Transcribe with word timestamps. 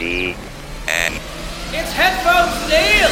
D 0.00 0.34
N. 0.88 1.12
It's 1.72 1.92
Headphones 1.92 2.56
Neil! 2.70 3.10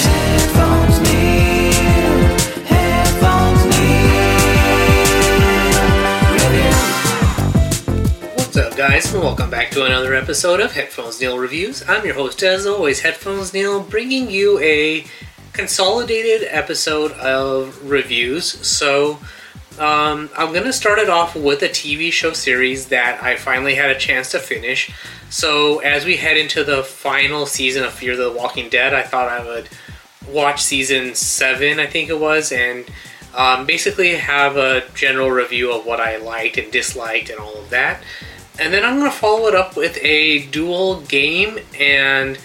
Headphones 0.00 0.96
Neil! 1.02 2.16
Headphones 2.64 3.62
Neil! 3.66 4.00
What's 8.34 8.56
up, 8.56 8.74
guys, 8.78 9.12
and 9.12 9.22
welcome 9.22 9.50
back 9.50 9.70
to 9.72 9.84
another 9.84 10.14
episode 10.14 10.60
of 10.60 10.72
Headphones 10.72 11.20
Neil 11.20 11.36
Reviews. 11.38 11.84
I'm 11.86 12.06
your 12.06 12.14
host, 12.14 12.42
as 12.42 12.64
always, 12.66 13.00
Headphones 13.00 13.52
Neil, 13.52 13.82
bringing 13.82 14.30
you 14.30 14.58
a 14.60 15.04
consolidated 15.52 16.46
episode 16.50 17.12
of 17.12 17.90
reviews. 17.90 18.46
So, 18.66 19.18
um, 19.78 20.28
I'm 20.36 20.52
going 20.52 20.64
to 20.64 20.72
start 20.72 20.98
it 20.98 21.08
off 21.08 21.34
with 21.34 21.62
a 21.62 21.68
TV 21.68 22.12
show 22.12 22.32
series 22.32 22.88
that 22.88 23.22
I 23.22 23.36
finally 23.36 23.74
had 23.74 23.90
a 23.90 23.98
chance 23.98 24.30
to 24.32 24.38
finish. 24.38 24.92
So, 25.30 25.78
as 25.78 26.04
we 26.04 26.16
head 26.16 26.36
into 26.36 26.64
the 26.64 26.82
final 26.82 27.46
season 27.46 27.84
of 27.84 27.92
Fear 27.92 28.16
the 28.16 28.32
Walking 28.32 28.68
Dead, 28.68 28.92
I 28.92 29.02
thought 29.02 29.28
I 29.28 29.44
would 29.44 29.68
watch 30.28 30.62
season 30.62 31.14
7, 31.14 31.80
I 31.80 31.86
think 31.86 32.10
it 32.10 32.18
was, 32.18 32.52
and 32.52 32.84
um, 33.34 33.64
basically 33.64 34.16
have 34.16 34.56
a 34.56 34.82
general 34.94 35.30
review 35.30 35.72
of 35.72 35.86
what 35.86 36.00
I 36.00 36.16
liked 36.16 36.58
and 36.58 36.70
disliked 36.70 37.30
and 37.30 37.38
all 37.38 37.56
of 37.56 37.70
that. 37.70 38.02
And 38.58 38.74
then 38.74 38.84
I'm 38.84 38.98
going 38.98 39.10
to 39.10 39.16
follow 39.16 39.46
it 39.46 39.54
up 39.54 39.76
with 39.76 39.98
a 40.02 40.46
dual 40.48 41.00
game 41.02 41.58
and 41.78 42.38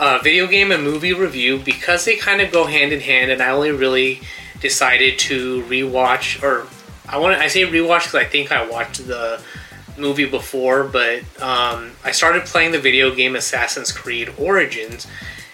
uh, 0.00 0.18
video 0.22 0.46
game 0.46 0.72
and 0.72 0.82
movie 0.82 1.12
review 1.12 1.58
because 1.58 2.06
they 2.06 2.16
kind 2.16 2.40
of 2.40 2.50
go 2.50 2.64
hand 2.64 2.92
in 2.92 3.00
hand. 3.00 3.30
And 3.30 3.42
I 3.42 3.50
only 3.50 3.70
really 3.70 4.22
decided 4.60 5.18
to 5.20 5.62
rewatch, 5.64 6.42
or 6.42 6.66
I 7.08 7.18
want 7.18 7.36
I 7.36 7.48
say 7.48 7.62
rewatch 7.62 8.04
because 8.04 8.14
I 8.14 8.24
think 8.24 8.50
I 8.50 8.68
watched 8.68 9.06
the 9.06 9.40
movie 9.98 10.24
before, 10.24 10.84
but 10.84 11.18
um, 11.42 11.92
I 12.02 12.12
started 12.12 12.46
playing 12.46 12.72
the 12.72 12.80
video 12.80 13.14
game 13.14 13.36
Assassin's 13.36 13.92
Creed 13.92 14.32
Origins, 14.38 15.06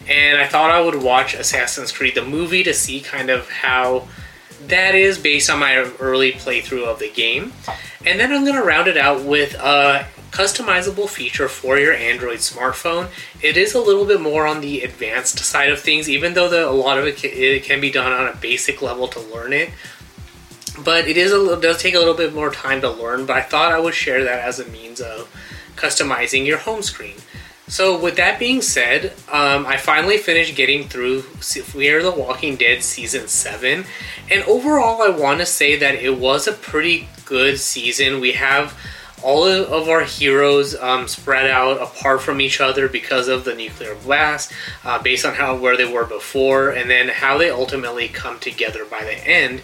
and 0.09 0.39
I 0.39 0.47
thought 0.47 0.71
I 0.71 0.81
would 0.81 1.03
watch 1.03 1.35
Assassin's 1.35 1.91
Creed 1.91 2.15
the 2.15 2.25
movie 2.25 2.63
to 2.63 2.73
see 2.73 3.01
kind 3.01 3.29
of 3.29 3.51
how 3.51 4.07
that 4.69 4.95
is 4.95 5.19
based 5.19 5.51
on 5.51 5.59
my 5.59 5.77
early 5.99 6.33
playthrough 6.33 6.87
of 6.87 6.99
the 7.01 7.11
game. 7.11 7.53
And 8.05 8.21
then 8.21 8.33
I'm 8.33 8.45
going 8.45 8.55
to 8.55 8.63
round 8.63 8.87
it 8.87 8.97
out 8.97 9.25
with 9.25 9.55
a 9.55 10.07
customizable 10.37 11.09
feature 11.09 11.49
for 11.49 11.79
your 11.79 11.95
Android 11.95 12.41
smartphone. 12.41 13.09
It 13.41 13.57
is 13.57 13.73
a 13.73 13.81
little 13.81 14.05
bit 14.05 14.21
more 14.21 14.47
on 14.47 14.61
the 14.61 14.83
advanced 14.83 15.39
side 15.39 15.71
of 15.71 15.81
things, 15.81 16.11
even 16.11 16.35
though 16.35 16.51
the, 16.51 16.69
a 16.69 16.71
lot 16.71 16.99
of 16.99 17.07
it 17.07 17.17
can, 17.17 17.31
it 17.33 17.65
can 17.65 17.81
be 17.81 17.91
done 17.91 18.13
on 18.13 18.29
a 18.29 18.37
basic 18.37 18.83
level 18.83 19.09
to 19.09 19.21
learn 19.21 19.55
it. 19.55 19.71
But 20.85 21.09
it 21.09 21.17
is 21.17 21.33
a 21.33 21.39
little, 21.39 21.59
does 21.59 21.81
take 21.81 21.95
a 21.95 21.99
little 21.99 22.13
bit 22.13 22.35
more 22.35 22.51
time 22.51 22.83
to 22.83 22.91
learn. 22.91 23.25
But 23.25 23.39
I 23.39 23.43
thought 23.43 23.73
I 23.73 23.81
would 23.81 23.95
share 23.95 24.25
that 24.25 24.41
as 24.41 24.61
a 24.61 24.69
means 24.69 25.01
of 25.01 25.27
customizing 25.75 26.45
your 26.45 26.59
home 26.59 26.83
screen. 26.83 27.17
So, 27.69 27.99
with 27.99 28.17
that 28.17 28.39
being 28.39 28.61
said, 28.61 29.15
um, 29.33 29.67
I 29.67 29.79
finally 29.79 30.19
finished 30.19 30.55
getting 30.55 30.87
through 30.87 31.23
Fear 31.23 32.03
the 32.03 32.13
Walking 32.13 32.57
Dead 32.57 32.83
season 32.85 33.27
7. 33.27 33.85
And 34.31 34.45
overall, 34.45 35.03
I 35.03 35.09
want 35.09 35.41
to 35.41 35.47
say 35.47 35.77
that 35.77 35.97
it 35.97 36.19
was 36.19 36.47
a 36.47 36.53
pretty 36.53 37.09
good 37.25 37.59
season. 37.59 38.21
We 38.21 38.33
have 38.33 38.79
all 39.23 39.47
of 39.47 39.89
our 39.89 40.05
heroes 40.05 40.75
um, 40.77 41.09
spread 41.09 41.51
out 41.51 41.81
apart 41.81 42.21
from 42.21 42.41
each 42.41 42.61
other 42.61 42.89
because 42.89 43.29
of 43.29 43.45
the 43.45 43.55
nuclear 43.55 43.95
blast, 43.95 44.53
uh, 44.85 45.03
based 45.03 45.25
on 45.25 45.35
how 45.35 45.57
where 45.57 45.77
they 45.77 45.91
were 45.91 46.05
before, 46.05 46.71
and 46.71 46.91
then 46.91 47.09
how 47.09 47.39
they 47.39 47.51
ultimately 47.51 48.09
come 48.09 48.39
together 48.39 48.85
by 48.85 49.03
the 49.05 49.27
end, 49.27 49.63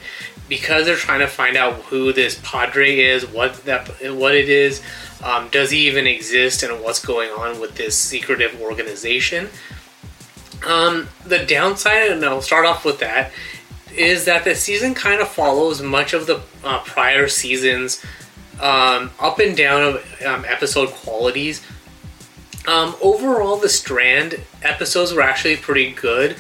because 0.48 0.86
they're 0.86 0.96
trying 0.96 1.20
to 1.20 1.26
find 1.26 1.56
out 1.56 1.74
who 1.82 2.12
this 2.12 2.40
Padre 2.42 2.98
is, 2.98 3.26
what 3.26 3.64
that 3.64 3.88
what 4.14 4.34
it 4.34 4.48
is, 4.48 4.82
um, 5.22 5.48
does 5.50 5.70
he 5.70 5.86
even 5.86 6.06
exist, 6.06 6.62
and 6.62 6.82
what's 6.82 7.04
going 7.04 7.30
on 7.30 7.60
with 7.60 7.76
this 7.76 7.96
secretive 7.96 8.60
organization. 8.60 9.48
Um, 10.66 11.08
the 11.26 11.44
downside, 11.44 12.12
and 12.12 12.24
I'll 12.24 12.40
start 12.40 12.66
off 12.66 12.84
with 12.84 13.00
that, 13.00 13.32
is 13.94 14.24
that 14.24 14.44
the 14.44 14.54
season 14.54 14.94
kind 14.94 15.20
of 15.20 15.28
follows 15.28 15.82
much 15.82 16.14
of 16.14 16.26
the 16.26 16.40
uh, 16.64 16.78
prior 16.84 17.28
seasons 17.28 18.02
um, 18.60 19.10
up 19.18 19.38
and 19.38 19.56
down 19.56 19.82
of 19.82 20.22
um, 20.26 20.44
episode 20.46 20.90
qualities. 20.90 21.62
Um, 22.66 22.94
overall, 23.02 23.56
the 23.56 23.68
Strand 23.68 24.40
episodes 24.62 25.12
were 25.12 25.22
actually 25.22 25.56
pretty 25.56 25.92
good. 25.92 26.36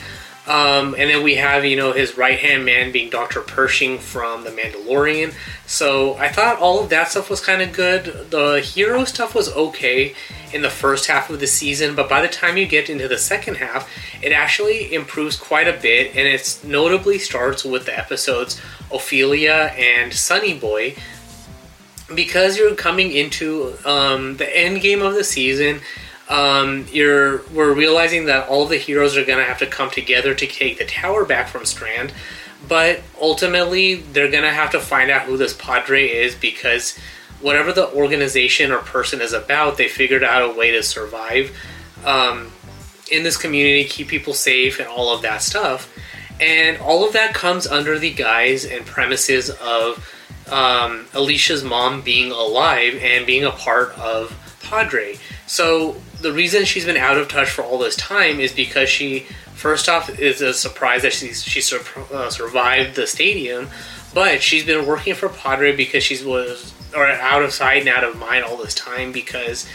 Um, 0.46 0.96
and 0.98 1.08
then 1.08 1.22
we 1.22 1.36
have, 1.36 1.64
you 1.64 1.76
know, 1.76 1.92
his 1.92 2.18
right 2.18 2.38
hand 2.38 2.64
man 2.64 2.90
being 2.90 3.10
Dr. 3.10 3.40
Pershing 3.42 3.98
from 3.98 4.42
The 4.42 4.50
Mandalorian. 4.50 5.34
So 5.66 6.14
I 6.14 6.28
thought 6.28 6.58
all 6.58 6.82
of 6.82 6.90
that 6.90 7.08
stuff 7.08 7.30
was 7.30 7.40
kind 7.40 7.62
of 7.62 7.72
good. 7.72 8.30
The 8.30 8.60
hero 8.60 9.04
stuff 9.04 9.36
was 9.36 9.54
okay 9.54 10.14
in 10.52 10.62
the 10.62 10.70
first 10.70 11.06
half 11.06 11.30
of 11.30 11.38
the 11.38 11.46
season, 11.46 11.94
but 11.94 12.08
by 12.08 12.20
the 12.20 12.28
time 12.28 12.56
you 12.56 12.66
get 12.66 12.90
into 12.90 13.06
the 13.06 13.18
second 13.18 13.56
half, 13.56 13.88
it 14.20 14.32
actually 14.32 14.92
improves 14.92 15.36
quite 15.36 15.68
a 15.68 15.80
bit. 15.80 16.16
And 16.16 16.26
it 16.26 16.58
notably 16.64 17.18
starts 17.18 17.64
with 17.64 17.86
the 17.86 17.96
episodes 17.96 18.60
Ophelia 18.92 19.72
and 19.76 20.12
Sunny 20.12 20.58
Boy, 20.58 20.96
because 22.14 22.56
you're 22.56 22.74
coming 22.74 23.12
into 23.12 23.74
um, 23.84 24.36
the 24.36 24.56
end 24.56 24.80
game 24.80 25.02
of 25.02 25.14
the 25.14 25.24
season. 25.24 25.80
Um, 26.28 26.86
you're 26.90 27.42
we're 27.48 27.74
realizing 27.74 28.26
that 28.26 28.48
all 28.48 28.66
the 28.66 28.78
heroes 28.78 29.16
are 29.16 29.24
gonna 29.24 29.44
have 29.44 29.58
to 29.58 29.66
come 29.66 29.90
together 29.90 30.34
to 30.34 30.46
take 30.46 30.78
the 30.78 30.86
tower 30.86 31.24
back 31.24 31.48
from 31.48 31.64
Strand, 31.64 32.12
but 32.68 33.02
ultimately 33.20 33.96
they're 33.96 34.30
gonna 34.30 34.52
have 34.52 34.70
to 34.70 34.80
find 34.80 35.10
out 35.10 35.22
who 35.22 35.36
this 35.36 35.52
Padre 35.52 36.06
is 36.06 36.34
because 36.34 36.98
whatever 37.40 37.72
the 37.72 37.92
organization 37.92 38.70
or 38.70 38.78
person 38.78 39.20
is 39.20 39.32
about, 39.32 39.76
they 39.76 39.88
figured 39.88 40.22
out 40.22 40.42
a 40.42 40.54
way 40.54 40.70
to 40.70 40.82
survive 40.82 41.54
um, 42.04 42.50
in 43.10 43.24
this 43.24 43.36
community, 43.36 43.84
keep 43.84 44.08
people 44.08 44.32
safe, 44.32 44.78
and 44.78 44.88
all 44.88 45.14
of 45.14 45.22
that 45.22 45.42
stuff. 45.42 45.92
And 46.40 46.78
all 46.78 47.06
of 47.06 47.12
that 47.12 47.34
comes 47.34 47.66
under 47.66 47.98
the 47.98 48.12
guise 48.12 48.64
and 48.64 48.86
premises 48.86 49.50
of 49.50 50.11
um, 50.50 51.06
Alicia's 51.14 51.62
mom 51.64 52.02
being 52.02 52.30
alive 52.30 52.98
and 53.02 53.26
being 53.26 53.44
a 53.44 53.50
part 53.50 53.96
of 53.98 54.36
Padre. 54.62 55.18
So 55.46 55.96
the 56.20 56.32
reason 56.32 56.64
she's 56.64 56.84
been 56.84 56.96
out 56.96 57.18
of 57.18 57.28
touch 57.28 57.50
for 57.50 57.62
all 57.62 57.78
this 57.78 57.96
time 57.96 58.40
is 58.40 58.52
because 58.52 58.88
she, 58.88 59.20
first 59.54 59.88
off, 59.88 60.18
is 60.18 60.40
a 60.40 60.54
surprise 60.54 61.02
that 61.02 61.12
she 61.12 61.32
she 61.32 61.60
sur- 61.60 61.82
uh, 62.12 62.30
survived 62.30 62.96
the 62.96 63.06
stadium, 63.06 63.68
but 64.14 64.42
she's 64.42 64.64
been 64.64 64.86
working 64.86 65.14
for 65.14 65.28
Padre 65.28 65.74
because 65.74 66.02
she 66.02 66.24
was 66.24 66.72
or 66.94 67.06
out 67.06 67.42
of 67.42 67.52
sight 67.52 67.80
and 67.80 67.88
out 67.88 68.04
of 68.04 68.16
mind 68.18 68.44
all 68.44 68.56
this 68.56 68.74
time 68.74 69.12
because 69.12 69.66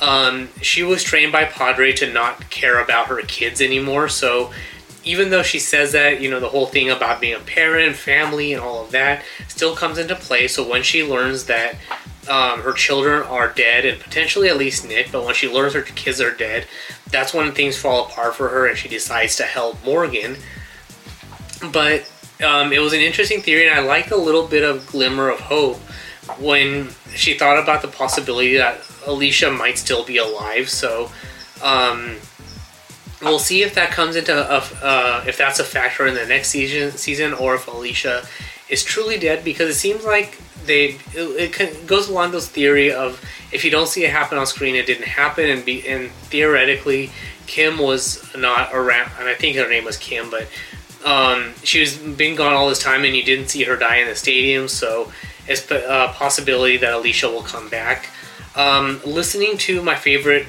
um, 0.00 0.48
she 0.60 0.82
was 0.82 1.02
trained 1.02 1.32
by 1.32 1.44
Padre 1.44 1.92
to 1.92 2.12
not 2.12 2.50
care 2.50 2.82
about 2.82 3.06
her 3.08 3.20
kids 3.22 3.60
anymore. 3.60 4.08
So 4.08 4.52
even 5.04 5.30
though 5.30 5.42
she 5.42 5.58
says 5.58 5.92
that, 5.92 6.20
you 6.20 6.30
know, 6.30 6.40
the 6.40 6.48
whole 6.48 6.66
thing 6.66 6.90
about 6.90 7.20
being 7.20 7.34
a 7.34 7.40
parent, 7.40 7.96
family, 7.96 8.52
and 8.52 8.62
all 8.62 8.84
of 8.84 8.90
that 8.90 9.24
still 9.48 9.74
comes 9.74 9.98
into 9.98 10.14
play. 10.14 10.48
So 10.48 10.68
when 10.68 10.82
she 10.82 11.04
learns 11.04 11.44
that 11.44 11.76
um, 12.28 12.60
her 12.60 12.72
children 12.72 13.22
are 13.22 13.52
dead 13.52 13.84
and 13.84 14.00
potentially 14.00 14.48
at 14.48 14.56
least 14.56 14.86
Nick. 14.86 15.10
But 15.10 15.24
when 15.24 15.34
she 15.34 15.48
learns 15.48 15.74
her 15.74 15.82
kids 15.82 16.20
are 16.20 16.34
dead, 16.34 16.66
that's 17.10 17.32
when 17.32 17.52
things 17.52 17.76
fall 17.76 18.06
apart 18.06 18.34
for 18.34 18.48
her 18.48 18.66
and 18.66 18.76
she 18.76 18.88
decides 18.88 19.36
to 19.36 19.44
help 19.44 19.82
Morgan. 19.84 20.36
But 21.72 22.10
um, 22.44 22.72
it 22.72 22.78
was 22.80 22.92
an 22.92 23.00
interesting 23.00 23.40
theory, 23.40 23.68
and 23.68 23.74
I 23.74 23.82
liked 23.82 24.12
a 24.12 24.16
little 24.16 24.46
bit 24.46 24.62
of 24.62 24.86
glimmer 24.86 25.28
of 25.28 25.40
hope 25.40 25.78
when 26.38 26.90
she 27.14 27.36
thought 27.36 27.60
about 27.60 27.82
the 27.82 27.88
possibility 27.88 28.56
that 28.56 28.80
Alicia 29.06 29.50
might 29.50 29.78
still 29.78 30.04
be 30.04 30.18
alive. 30.18 30.68
So 30.68 31.10
um, 31.62 32.16
we'll 33.22 33.38
see 33.38 33.62
if 33.62 33.74
that 33.74 33.90
comes 33.90 34.16
into 34.16 34.32
a, 34.32 34.62
uh, 34.82 35.24
if 35.26 35.36
that's 35.36 35.58
a 35.58 35.64
factor 35.64 36.06
in 36.06 36.14
the 36.14 36.26
next 36.26 36.50
season 36.50 36.92
season 36.92 37.32
or 37.32 37.54
if 37.54 37.66
Alicia 37.66 38.26
is 38.68 38.84
truly 38.84 39.18
dead 39.18 39.44
because 39.44 39.68
it 39.68 39.74
seems 39.74 40.04
like 40.04 40.40
they 40.66 40.96
it, 41.14 41.60
it 41.60 41.86
goes 41.86 42.08
along 42.08 42.32
those 42.32 42.48
theory 42.48 42.92
of 42.92 43.22
if 43.52 43.64
you 43.64 43.70
don't 43.70 43.88
see 43.88 44.04
it 44.04 44.10
happen 44.10 44.38
on 44.38 44.46
screen 44.46 44.74
it 44.74 44.86
didn't 44.86 45.06
happen 45.06 45.48
and 45.48 45.64
be 45.64 45.86
and 45.88 46.10
theoretically 46.10 47.10
Kim 47.46 47.78
was 47.78 48.22
not 48.36 48.74
around 48.74 49.10
and 49.18 49.28
I 49.28 49.34
think 49.34 49.56
her 49.56 49.68
name 49.68 49.84
was 49.84 49.96
Kim 49.96 50.30
but 50.30 50.48
um, 51.04 51.54
she 51.62 51.80
was 51.80 51.96
been 51.96 52.34
gone 52.34 52.52
all 52.52 52.68
this 52.68 52.82
time 52.82 53.04
and 53.04 53.16
you 53.16 53.22
didn't 53.22 53.48
see 53.48 53.62
her 53.64 53.76
die 53.76 53.96
in 53.96 54.08
the 54.08 54.16
stadium 54.16 54.68
so 54.68 55.10
it's 55.48 55.70
a 55.70 56.12
possibility 56.14 56.76
that 56.76 56.92
Alicia 56.92 57.28
will 57.28 57.42
come 57.42 57.68
back. 57.68 58.10
Um, 58.54 59.00
listening 59.04 59.56
to 59.58 59.82
my 59.82 59.94
favorite 59.94 60.46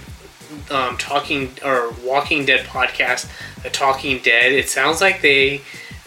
um, 0.71 0.97
talking 0.97 1.51
or 1.63 1.91
Walking 2.03 2.45
Dead 2.45 2.65
podcast, 2.65 3.29
The 3.63 3.69
Talking 3.69 4.19
Dead, 4.19 4.51
it 4.51 4.69
sounds 4.69 5.01
like 5.01 5.21
they 5.21 5.61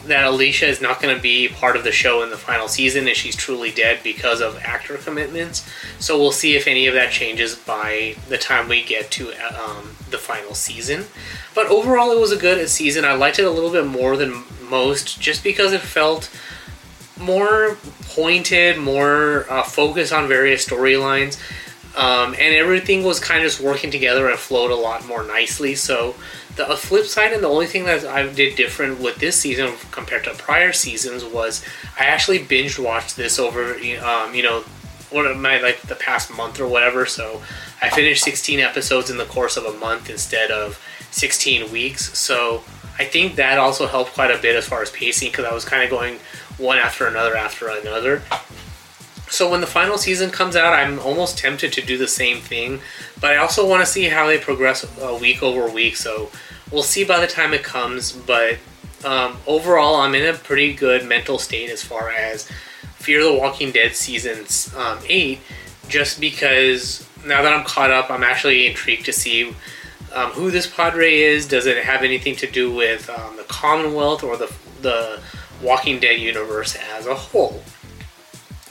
that 0.06 0.25
Alicia 0.25 0.67
is 0.67 0.81
not 0.81 1.00
going 1.00 1.15
to 1.15 1.23
be 1.23 1.49
part 1.49 1.77
of 1.77 1.85
the 1.85 1.93
show 1.93 2.23
in 2.23 2.31
the 2.31 2.37
final 2.37 2.69
season 2.69 3.06
and 3.06 3.17
she's 3.17 3.37
truly 3.37 3.71
dead 3.71 4.00
because 4.03 4.41
of 4.41 4.59
actor 4.62 4.97
commitments. 4.97 5.69
So 5.99 6.19
we'll 6.19 6.33
see 6.33 6.56
if 6.56 6.67
any 6.67 6.87
of 6.87 6.94
that 6.94 7.12
changes 7.12 7.55
by 7.55 8.17
the 8.29 8.39
time 8.39 8.69
we 8.69 8.83
get 8.83 9.11
to 9.12 9.31
um, 9.31 9.97
the 10.11 10.19
final 10.19 10.55
season. 10.55 11.05
But 11.55 11.69
overall, 11.69 12.11
it 12.11 12.21
was 12.21 12.33
a 12.33 12.37
good 12.37 12.69
season. 12.69 13.05
I 13.05 13.15
liked 13.15 13.39
it 13.39 13.44
a 13.44 13.50
little 13.50 13.71
bit 13.71 13.87
more 13.87 14.17
than 14.17 14.43
most 14.69 15.21
just 15.21 15.44
because 15.44 15.73
it 15.73 15.81
felt 15.81 16.31
more 17.19 17.77
pointed, 18.09 18.79
more 18.79 19.47
uh, 19.49 19.62
focused 19.62 20.12
on 20.12 20.27
various 20.27 20.67
storylines. 20.67 21.39
Um, 21.94 22.35
and 22.39 22.55
everything 22.55 23.05
was 23.05 23.21
kind 23.21 23.44
of 23.44 23.50
just 23.50 23.61
working 23.61 23.91
together 23.91 24.31
and 24.31 24.39
flowed 24.39 24.71
a 24.71 24.75
lot 24.77 25.06
more 25.06 25.25
nicely. 25.25 25.75
So 25.75 26.15
the 26.56 26.77
flip 26.77 27.06
side 27.06 27.33
and 27.33 27.43
the 27.43 27.49
only 27.49 27.67
thing 27.67 27.85
that 27.85 28.06
I 28.06 28.27
did 28.33 28.56
different 28.56 29.00
with 29.00 29.17
this 29.17 29.37
season 29.37 29.75
compared 29.91 30.25
to 30.25 30.31
prior 30.35 30.73
seasons 30.73 31.25
was 31.25 31.65
I 31.99 32.05
actually 32.05 32.39
binge 32.39 32.79
watched 32.79 33.17
this 33.17 33.39
over 33.39 33.75
um, 33.75 34.35
you 34.35 34.43
know 34.43 34.65
what 35.11 35.27
I 35.27 35.61
like 35.61 35.83
the 35.83 35.94
past 35.94 36.35
month 36.35 36.61
or 36.61 36.67
whatever. 36.67 37.06
So 37.06 37.43
I 37.81 37.91
finished 37.91 38.25
16 38.25 38.61
episodes 38.61 39.11
in 39.11 39.19
the 39.19 39.25
course 39.27 39.56
of 39.56 39.65
a 39.65 39.73
month 39.73 40.09
instead 40.09 40.50
of 40.50 40.83
16 41.11 41.71
weeks. 41.71 42.19
So 42.19 42.62
I 42.99 43.05
think 43.05 43.37
that 43.37 43.59
also 43.59 43.87
helped 43.87 44.12
quite 44.15 44.31
a 44.31 44.39
bit 44.39 44.56
as 44.56 44.67
far 44.67 44.83
as 44.83 44.91
pacing 44.91 45.31
because 45.31 45.44
I 45.44 45.53
was 45.53 45.65
kind 45.65 45.83
of 45.83 45.91
going 45.91 46.19
one 46.59 46.79
after 46.79 47.06
another 47.06 47.37
after 47.37 47.69
another. 47.69 48.23
So 49.32 49.50
when 49.50 49.62
the 49.62 49.67
final 49.67 49.96
season 49.96 50.29
comes 50.29 50.56
out, 50.56 50.75
I'm 50.75 50.99
almost 50.99 51.38
tempted 51.38 51.73
to 51.73 51.81
do 51.81 51.96
the 51.96 52.06
same 52.06 52.43
thing, 52.43 52.82
but 53.19 53.31
I 53.31 53.38
also 53.38 53.67
want 53.67 53.81
to 53.81 53.87
see 53.87 54.05
how 54.05 54.26
they 54.26 54.37
progress 54.37 54.84
uh, 55.00 55.17
week 55.19 55.43
over 55.43 55.73
week. 55.73 55.96
So 55.96 56.31
we'll 56.70 56.82
see 56.82 57.02
by 57.02 57.19
the 57.19 57.26
time 57.26 57.55
it 57.55 57.64
comes. 57.64 58.12
But 58.12 58.58
um, 59.06 59.38
overall, 59.46 59.96
I'm 59.96 60.14
in 60.14 60.34
a 60.34 60.37
pretty 60.37 60.75
good 60.75 61.06
mental 61.06 61.38
state 61.38 61.70
as 61.70 61.82
far 61.82 62.11
as 62.11 62.46
Fear 62.96 63.25
the 63.25 63.32
Walking 63.32 63.73
Dead 63.73 63.96
season 63.96 64.44
um, 64.79 64.99
eight, 65.08 65.40
just 65.88 66.20
because 66.20 67.08
now 67.25 67.40
that 67.40 67.55
I'm 67.55 67.64
caught 67.64 67.90
up, 67.90 68.11
I'm 68.11 68.23
actually 68.23 68.67
intrigued 68.67 69.06
to 69.06 69.14
see 69.14 69.56
um, 70.12 70.32
who 70.32 70.50
this 70.50 70.67
Padre 70.67 71.11
is. 71.11 71.49
Does 71.49 71.64
it 71.64 71.82
have 71.82 72.02
anything 72.02 72.37
to 72.37 72.46
do 72.46 72.70
with 72.70 73.08
um, 73.08 73.38
the 73.38 73.44
Commonwealth 73.44 74.23
or 74.25 74.37
the 74.37 74.52
the 74.82 75.23
Walking 75.62 76.00
Dead 76.00 76.20
universe 76.20 76.76
as 76.94 77.06
a 77.06 77.14
whole? 77.14 77.62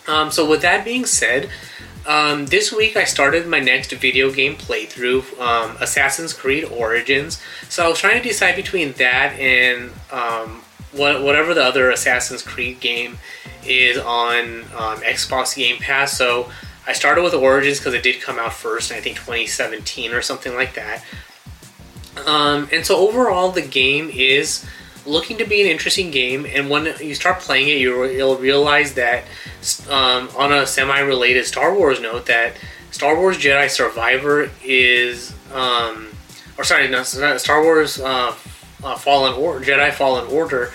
Um, 0.07 0.31
so 0.31 0.49
with 0.49 0.61
that 0.61 0.83
being 0.83 1.05
said, 1.05 1.49
um, 2.05 2.47
this 2.47 2.73
week 2.73 2.97
I 2.97 3.03
started 3.03 3.47
my 3.47 3.59
next 3.59 3.91
video 3.91 4.31
game 4.31 4.55
playthrough, 4.55 5.39
um, 5.39 5.77
Assassin's 5.79 6.33
Creed 6.33 6.65
Origins. 6.65 7.41
So 7.69 7.85
I 7.85 7.87
was 7.87 7.99
trying 7.99 8.21
to 8.21 8.27
decide 8.27 8.55
between 8.55 8.93
that 8.93 9.33
and 9.39 9.91
um, 10.11 10.63
what, 10.91 11.21
whatever 11.21 11.53
the 11.53 11.63
other 11.63 11.91
Assassin's 11.91 12.41
Creed 12.41 12.79
game 12.79 13.19
is 13.65 13.97
on 13.97 14.61
um, 14.75 15.01
Xbox 15.01 15.55
Game 15.55 15.77
Pass. 15.77 16.17
So 16.17 16.49
I 16.87 16.93
started 16.93 17.23
with 17.23 17.33
Origins 17.35 17.77
because 17.77 17.93
it 17.93 18.01
did 18.01 18.21
come 18.21 18.39
out 18.39 18.53
first, 18.53 18.91
I 18.91 18.99
think 18.99 19.17
2017 19.17 20.13
or 20.13 20.21
something 20.21 20.55
like 20.55 20.73
that. 20.73 21.03
Um, 22.25 22.67
and 22.71 22.85
so 22.85 22.97
overall, 22.97 23.51
the 23.51 23.61
game 23.61 24.09
is 24.11 24.65
looking 25.05 25.37
to 25.37 25.45
be 25.45 25.61
an 25.61 25.67
interesting 25.67 26.11
game. 26.11 26.45
And 26.45 26.69
when 26.69 26.93
you 26.99 27.15
start 27.15 27.39
playing 27.39 27.69
it, 27.69 27.79
you'll 27.79 28.37
realize 28.37 28.95
that 28.95 29.23
um, 29.89 30.29
on 30.37 30.51
a 30.51 30.65
semi-related 30.65 31.45
Star 31.45 31.73
Wars 31.75 31.99
note, 32.01 32.25
that 32.27 32.55
Star 32.91 33.15
Wars 33.15 33.37
Jedi 33.37 33.69
Survivor 33.69 34.49
is, 34.63 35.33
um, 35.53 36.09
or 36.57 36.63
sorry, 36.63 36.87
no, 36.89 37.03
Star 37.03 37.63
Wars 37.63 37.99
uh, 37.99 38.35
uh, 38.83 38.95
Fallen 38.95 39.33
Order, 39.33 39.65
Jedi 39.65 39.91
Fallen 39.91 40.27
Order. 40.27 40.71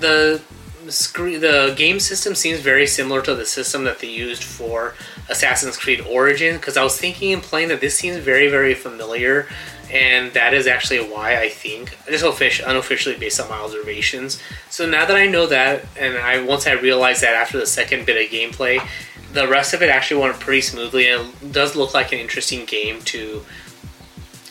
The 0.00 0.42
the 0.84 1.74
game 1.76 2.00
system 2.00 2.34
seems 2.34 2.58
very 2.58 2.88
similar 2.88 3.22
to 3.22 3.36
the 3.36 3.46
system 3.46 3.84
that 3.84 4.00
they 4.00 4.08
used 4.08 4.42
for 4.42 4.94
Assassin's 5.28 5.76
Creed 5.76 6.00
Origin 6.00 6.56
because 6.56 6.76
I 6.76 6.82
was 6.82 6.98
thinking 6.98 7.32
and 7.32 7.42
playing 7.42 7.68
that 7.68 7.80
this 7.80 7.96
seems 7.96 8.16
very 8.16 8.48
very 8.48 8.74
familiar 8.74 9.46
and 9.92 10.32
that 10.32 10.54
is 10.54 10.66
actually 10.66 11.00
why 11.00 11.38
I 11.38 11.50
think 11.50 11.96
just 12.06 12.24
official, 12.24 12.66
unofficially 12.66 13.16
based 13.16 13.38
on 13.40 13.48
my 13.50 13.58
observations. 13.58 14.40
So 14.70 14.88
now 14.88 15.04
that 15.04 15.16
I 15.16 15.26
know 15.26 15.46
that, 15.46 15.84
and 15.98 16.16
I 16.16 16.42
once 16.42 16.66
I 16.66 16.72
realized 16.72 17.22
that 17.22 17.34
after 17.34 17.58
the 17.58 17.66
second 17.66 18.06
bit 18.06 18.24
of 18.24 18.32
gameplay, 18.32 18.86
the 19.32 19.46
rest 19.46 19.74
of 19.74 19.82
it 19.82 19.90
actually 19.90 20.22
went 20.22 20.40
pretty 20.40 20.62
smoothly, 20.62 21.08
and 21.08 21.34
it 21.42 21.52
does 21.52 21.76
look 21.76 21.92
like 21.92 22.12
an 22.12 22.18
interesting 22.18 22.64
game 22.64 23.02
to 23.02 23.44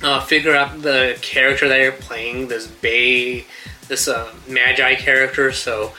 uh, 0.03 0.21
figure 0.21 0.55
out 0.55 0.81
the 0.83 1.17
character 1.21 1.67
that 1.67 1.79
you're 1.79 1.91
playing. 1.91 2.47
This 2.47 2.67
Bay, 2.67 3.45
this 3.88 4.07
uh, 4.07 4.31
Medjay 4.47 4.97
character. 4.97 5.51
So 5.51 5.93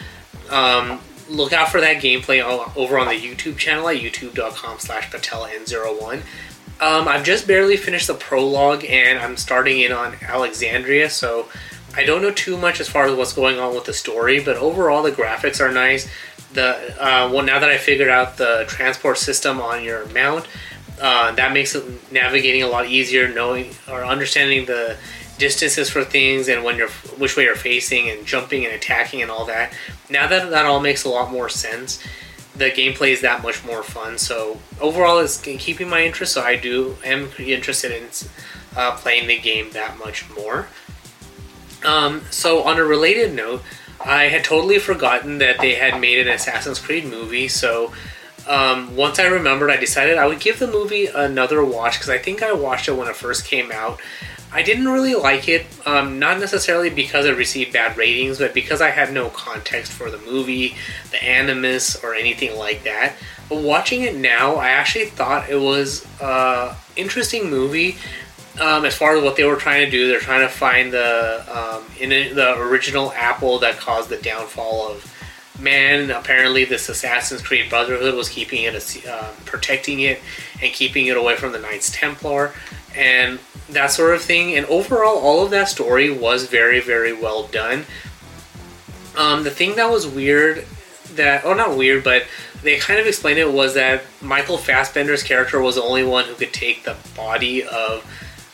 um, 0.50 1.00
look 1.28 1.52
out 1.52 1.68
for 1.68 1.80
that 1.80 1.96
gameplay 1.96 2.40
over 2.76 2.98
on 2.98 3.08
the 3.08 3.14
YouTube 3.14 3.56
channel 3.56 3.88
at 3.88 3.96
youtube.com/slash 3.96 5.10
pateln01. 5.10 6.22
Um, 6.82 7.06
I've 7.06 7.22
just 7.22 7.46
barely 7.46 7.76
finished 7.76 8.08
the 8.08 8.14
prologue 8.14 8.84
and 8.84 9.16
I'm 9.20 9.36
starting 9.36 9.78
in 9.78 9.92
on 9.92 10.16
Alexandria, 10.20 11.10
so 11.10 11.46
I 11.94 12.02
don't 12.02 12.22
know 12.22 12.32
too 12.32 12.56
much 12.56 12.80
as 12.80 12.88
far 12.88 13.06
as 13.06 13.14
what's 13.14 13.32
going 13.32 13.60
on 13.60 13.72
with 13.72 13.84
the 13.84 13.92
story, 13.92 14.42
but 14.42 14.56
overall 14.56 15.04
the 15.04 15.12
graphics 15.12 15.60
are 15.60 15.70
nice. 15.70 16.10
The 16.54 16.92
uh, 17.00 17.30
well, 17.32 17.44
now 17.44 17.60
that 17.60 17.70
I 17.70 17.78
figured 17.78 18.08
out 18.08 18.36
the 18.36 18.64
transport 18.66 19.18
system 19.18 19.60
on 19.60 19.84
your 19.84 20.06
mount, 20.08 20.48
uh, 21.00 21.30
that 21.36 21.52
makes 21.52 21.76
it 21.76 22.12
navigating 22.12 22.64
a 22.64 22.68
lot 22.68 22.86
easier, 22.86 23.32
knowing 23.32 23.70
or 23.88 24.04
understanding 24.04 24.66
the 24.66 24.96
distances 25.38 25.88
for 25.88 26.02
things 26.02 26.48
and 26.48 26.64
when 26.64 26.76
you're 26.76 26.90
which 27.16 27.36
way 27.36 27.44
you're 27.44 27.54
facing 27.54 28.10
and 28.10 28.26
jumping 28.26 28.64
and 28.64 28.74
attacking 28.74 29.22
and 29.22 29.30
all 29.30 29.44
that. 29.46 29.72
Now 30.10 30.26
that 30.26 30.50
that 30.50 30.66
all 30.66 30.80
makes 30.80 31.04
a 31.04 31.08
lot 31.08 31.30
more 31.30 31.48
sense 31.48 32.02
the 32.54 32.70
gameplay 32.70 33.08
is 33.08 33.22
that 33.22 33.42
much 33.42 33.64
more 33.64 33.82
fun. 33.82 34.18
So 34.18 34.60
overall, 34.80 35.18
it's 35.18 35.40
keeping 35.40 35.88
my 35.88 36.04
interest. 36.04 36.32
So 36.32 36.42
I 36.42 36.56
do 36.56 36.96
am 37.04 37.30
interested 37.38 37.92
in 37.92 38.08
uh, 38.76 38.96
playing 38.96 39.28
the 39.28 39.38
game 39.38 39.70
that 39.72 39.98
much 39.98 40.28
more. 40.30 40.68
Um, 41.84 42.22
so 42.30 42.62
on 42.62 42.78
a 42.78 42.84
related 42.84 43.34
note, 43.34 43.62
I 44.04 44.24
had 44.24 44.44
totally 44.44 44.78
forgotten 44.78 45.38
that 45.38 45.60
they 45.60 45.74
had 45.74 46.00
made 46.00 46.26
an 46.26 46.32
Assassin's 46.32 46.78
Creed 46.78 47.04
movie. 47.04 47.48
So 47.48 47.92
um, 48.48 48.96
once 48.96 49.18
I 49.18 49.26
remembered, 49.26 49.70
I 49.70 49.76
decided 49.76 50.18
I 50.18 50.26
would 50.26 50.40
give 50.40 50.58
the 50.58 50.66
movie 50.66 51.06
another 51.06 51.64
watch 51.64 51.94
because 51.94 52.10
I 52.10 52.18
think 52.18 52.42
I 52.42 52.52
watched 52.52 52.88
it 52.88 52.92
when 52.92 53.08
it 53.08 53.16
first 53.16 53.44
came 53.44 53.70
out. 53.70 54.00
I 54.52 54.62
didn't 54.62 54.88
really 54.88 55.14
like 55.14 55.48
it, 55.48 55.64
um, 55.86 56.18
not 56.18 56.38
necessarily 56.38 56.90
because 56.90 57.24
it 57.24 57.36
received 57.36 57.72
bad 57.72 57.96
ratings, 57.96 58.38
but 58.38 58.52
because 58.52 58.82
I 58.82 58.90
had 58.90 59.12
no 59.12 59.30
context 59.30 59.92
for 59.92 60.10
the 60.10 60.18
movie, 60.18 60.76
the 61.10 61.22
animus, 61.24 62.02
or 62.04 62.14
anything 62.14 62.58
like 62.58 62.84
that. 62.84 63.14
But 63.48 63.62
watching 63.62 64.02
it 64.02 64.14
now, 64.14 64.56
I 64.56 64.70
actually 64.70 65.06
thought 65.06 65.48
it 65.48 65.60
was 65.60 66.06
an 66.20 66.74
interesting 66.96 67.48
movie. 67.48 67.96
Um, 68.60 68.84
as 68.84 68.94
far 68.94 69.16
as 69.16 69.24
what 69.24 69.36
they 69.36 69.44
were 69.44 69.56
trying 69.56 69.86
to 69.86 69.90
do, 69.90 70.08
they're 70.08 70.20
trying 70.20 70.42
to 70.42 70.48
find 70.48 70.92
the 70.92 71.42
um, 71.50 71.84
in 71.98 72.10
the 72.34 72.58
original 72.58 73.10
apple 73.12 73.58
that 73.60 73.78
caused 73.78 74.10
the 74.10 74.18
downfall 74.18 74.88
of 74.88 75.58
man. 75.58 76.10
Apparently, 76.10 76.66
this 76.66 76.90
Assassin's 76.90 77.40
Creed 77.40 77.70
Brotherhood 77.70 78.14
was 78.14 78.28
keeping 78.28 78.64
it, 78.64 79.06
uh, 79.08 79.30
protecting 79.46 80.00
it, 80.00 80.20
and 80.60 80.70
keeping 80.72 81.06
it 81.06 81.16
away 81.16 81.36
from 81.36 81.52
the 81.52 81.58
Knights 81.58 81.90
Templar 81.92 82.52
and 82.96 83.38
that 83.70 83.90
sort 83.90 84.14
of 84.14 84.22
thing. 84.22 84.54
And 84.56 84.66
overall, 84.66 85.18
all 85.18 85.44
of 85.44 85.50
that 85.50 85.68
story 85.68 86.10
was 86.10 86.46
very, 86.46 86.80
very 86.80 87.12
well 87.12 87.44
done. 87.44 87.84
Um, 89.16 89.44
the 89.44 89.50
thing 89.50 89.76
that 89.76 89.90
was 89.90 90.06
weird 90.06 90.64
that, 91.14 91.44
oh, 91.44 91.54
not 91.54 91.76
weird, 91.76 92.04
but 92.04 92.24
they 92.62 92.78
kind 92.78 93.00
of 93.00 93.06
explained 93.06 93.38
it 93.38 93.52
was 93.52 93.74
that 93.74 94.02
Michael 94.20 94.56
Fassbender's 94.56 95.22
character 95.22 95.60
was 95.60 95.74
the 95.74 95.82
only 95.82 96.04
one 96.04 96.24
who 96.24 96.34
could 96.34 96.52
take 96.52 96.84
the 96.84 96.96
body 97.16 97.64
of 97.64 98.04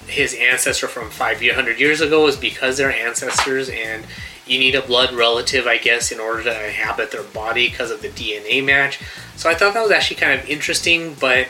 his 0.06 0.34
ancestor 0.34 0.88
from 0.88 1.10
500 1.10 1.78
years 1.78 2.00
ago 2.00 2.26
is 2.26 2.36
because 2.36 2.78
they're 2.78 2.92
ancestors 2.92 3.68
and 3.68 4.04
you 4.46 4.58
need 4.58 4.74
a 4.74 4.80
blood 4.80 5.12
relative, 5.12 5.66
I 5.66 5.76
guess, 5.76 6.10
in 6.10 6.18
order 6.18 6.42
to 6.44 6.66
inhabit 6.66 7.10
their 7.10 7.22
body 7.22 7.68
because 7.68 7.90
of 7.90 8.00
the 8.00 8.08
DNA 8.08 8.64
match. 8.64 8.98
So 9.36 9.50
I 9.50 9.54
thought 9.54 9.74
that 9.74 9.82
was 9.82 9.90
actually 9.90 10.16
kind 10.16 10.40
of 10.40 10.48
interesting, 10.48 11.14
but 11.20 11.48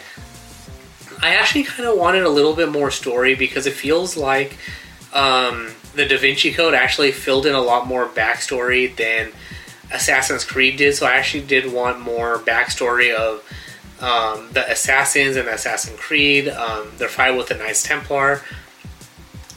I 1.20 1.34
actually 1.34 1.64
kind 1.64 1.88
of 1.88 1.98
wanted 1.98 2.22
a 2.22 2.28
little 2.28 2.54
bit 2.54 2.70
more 2.70 2.90
story 2.90 3.34
because 3.34 3.66
it 3.66 3.74
feels 3.74 4.16
like 4.16 4.56
um, 5.12 5.68
the 5.94 6.06
Da 6.06 6.16
Vinci 6.16 6.52
Code 6.52 6.74
actually 6.74 7.12
filled 7.12 7.46
in 7.46 7.54
a 7.54 7.60
lot 7.60 7.86
more 7.86 8.06
backstory 8.06 8.94
than 8.94 9.32
Assassin's 9.92 10.44
Creed 10.44 10.76
did. 10.76 10.94
So 10.94 11.06
I 11.06 11.14
actually 11.14 11.44
did 11.44 11.72
want 11.72 12.00
more 12.00 12.38
backstory 12.38 13.14
of 13.14 13.42
um, 14.00 14.48
the 14.52 14.70
assassins 14.70 15.36
and 15.36 15.48
Assassin's 15.48 15.98
Creed, 15.98 16.48
um, 16.48 16.88
their 16.98 17.08
fight 17.08 17.36
with 17.36 17.48
the 17.48 17.56
Knights 17.56 17.82
Templar, 17.82 18.42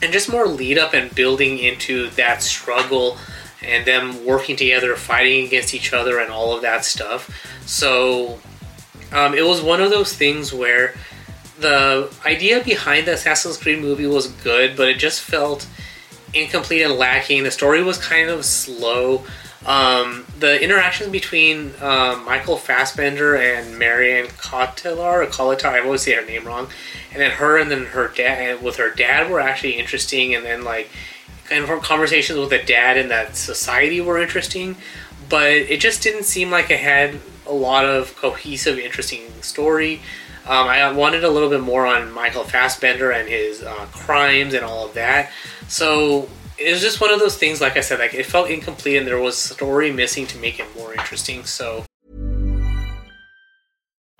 and 0.00 0.12
just 0.12 0.28
more 0.28 0.46
lead 0.46 0.78
up 0.78 0.94
and 0.94 1.14
building 1.14 1.58
into 1.58 2.10
that 2.10 2.42
struggle 2.42 3.18
and 3.62 3.86
them 3.86 4.26
working 4.26 4.56
together, 4.56 4.96
fighting 4.96 5.46
against 5.46 5.74
each 5.74 5.92
other, 5.92 6.18
and 6.18 6.32
all 6.32 6.56
of 6.56 6.62
that 6.62 6.84
stuff. 6.84 7.30
So 7.66 8.40
um, 9.12 9.34
it 9.34 9.46
was 9.46 9.62
one 9.62 9.80
of 9.80 9.90
those 9.90 10.12
things 10.12 10.52
where 10.52 10.94
the 11.62 12.12
idea 12.26 12.62
behind 12.62 13.06
the 13.06 13.14
Assassin's 13.14 13.56
Creed 13.56 13.80
movie 13.80 14.06
was 14.06 14.26
good, 14.26 14.76
but 14.76 14.88
it 14.88 14.98
just 14.98 15.22
felt 15.22 15.66
incomplete 16.34 16.82
and 16.82 16.94
lacking. 16.94 17.44
The 17.44 17.50
story 17.50 17.82
was 17.82 17.98
kind 17.98 18.28
of 18.28 18.44
slow. 18.44 19.24
Um, 19.64 20.26
the 20.38 20.62
interactions 20.62 21.10
between 21.10 21.72
um, 21.80 22.24
Michael 22.24 22.56
Fassbender 22.56 23.36
and 23.36 23.78
Marion 23.78 24.26
Cotillard, 24.26 25.22
or 25.22 25.26
Cotillard, 25.26 25.64
I 25.64 25.80
always 25.80 26.02
say 26.02 26.14
her 26.14 26.26
name 26.26 26.44
wrong, 26.44 26.68
and 27.12 27.20
then 27.20 27.30
her 27.30 27.58
and 27.58 27.70
then 27.70 27.86
her 27.86 28.08
dad 28.08 28.62
with 28.62 28.76
her 28.76 28.90
dad 28.90 29.30
were 29.30 29.40
actually 29.40 29.78
interesting, 29.78 30.34
and 30.34 30.44
then 30.44 30.64
like 30.64 30.90
of 31.50 31.82
conversations 31.82 32.38
with 32.38 32.50
the 32.50 32.58
dad 32.58 32.96
in 32.96 33.08
that 33.08 33.36
society 33.36 34.00
were 34.00 34.20
interesting, 34.20 34.76
but 35.28 35.50
it 35.50 35.80
just 35.80 36.02
didn't 36.02 36.24
seem 36.24 36.50
like 36.50 36.70
it 36.70 36.80
had 36.80 37.18
a 37.46 37.52
lot 37.52 37.84
of 37.84 38.16
cohesive, 38.16 38.78
interesting 38.78 39.20
story. 39.42 40.00
Um, 40.46 40.68
I 40.68 40.90
wanted 40.92 41.24
a 41.24 41.30
little 41.30 41.48
bit 41.48 41.60
more 41.60 41.86
on 41.86 42.10
Michael 42.12 42.44
Fassbender 42.44 43.12
and 43.12 43.28
his 43.28 43.62
uh, 43.62 43.86
crimes 43.92 44.54
and 44.54 44.64
all 44.64 44.86
of 44.86 44.94
that. 44.94 45.30
So 45.68 46.28
it 46.58 46.72
was 46.72 46.80
just 46.80 47.00
one 47.00 47.12
of 47.12 47.20
those 47.20 47.36
things. 47.36 47.60
Like 47.60 47.76
I 47.76 47.80
said, 47.80 48.00
like 48.00 48.14
it 48.14 48.26
felt 48.26 48.50
incomplete 48.50 48.96
and 48.96 49.06
there 49.06 49.20
was 49.20 49.38
story 49.38 49.92
missing 49.92 50.26
to 50.28 50.38
make 50.38 50.58
it 50.58 50.66
more 50.76 50.92
interesting. 50.92 51.44
So 51.44 51.84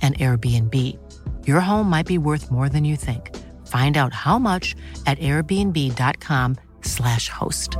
an 0.00 0.14
Airbnb. 0.14 0.98
Your 1.46 1.60
home 1.60 1.90
might 1.90 2.06
be 2.06 2.16
worth 2.16 2.50
more 2.50 2.70
than 2.70 2.84
you 2.84 2.96
think. 2.96 3.36
Find 3.66 3.98
out 3.98 4.14
how 4.14 4.38
much 4.38 4.74
at 5.06 5.18
airbnb.com/slash 5.18 7.28
host. 7.28 7.76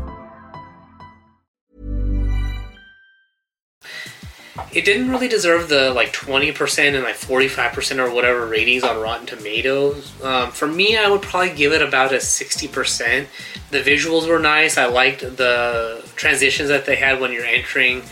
it 4.73 4.85
didn't 4.85 5.11
really 5.11 5.29
deserve 5.29 5.69
the 5.69 5.93
like 5.93 6.13
20% 6.13 6.95
and 6.95 7.03
like 7.03 7.17
45% 7.17 7.99
or 7.99 8.15
whatever 8.15 8.47
ratings 8.47 8.83
on 8.83 9.01
Rotten 9.01 9.27
Tomatoes. 9.27 10.13
Um, 10.23 10.51
for 10.51 10.67
me, 10.67 10.97
I 10.97 11.09
would 11.09 11.23
probably 11.23 11.55
give 11.55 11.73
it 11.73 11.83
about 11.83 12.13
a 12.13 12.17
60%. 12.17 13.27
The 13.71 13.81
visuals 13.81 14.29
were 14.29 14.39
nice. 14.39 14.77
I 14.77 14.87
liked 14.87 15.21
the 15.21 16.05
transitions 16.17 16.69
that 16.69 16.87
they 16.87 16.97
had 16.97 17.21
when 17.21 17.33
you're 17.33 17.45
entering 17.45 18.03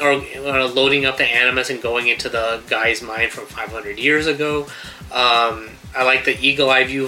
or 0.00 0.12
uh, 0.12 0.68
loading 0.68 1.04
up 1.04 1.16
the 1.16 1.24
animus 1.24 1.70
and 1.70 1.80
going 1.82 2.08
into 2.08 2.28
the 2.28 2.62
guy's 2.68 3.02
mind 3.02 3.30
from 3.30 3.46
500 3.46 3.98
years 3.98 4.26
ago. 4.26 4.66
Um, 5.12 5.70
I 5.94 6.02
like 6.04 6.24
the 6.24 6.38
eagle 6.38 6.70
eye 6.70 6.84
view 6.84 7.06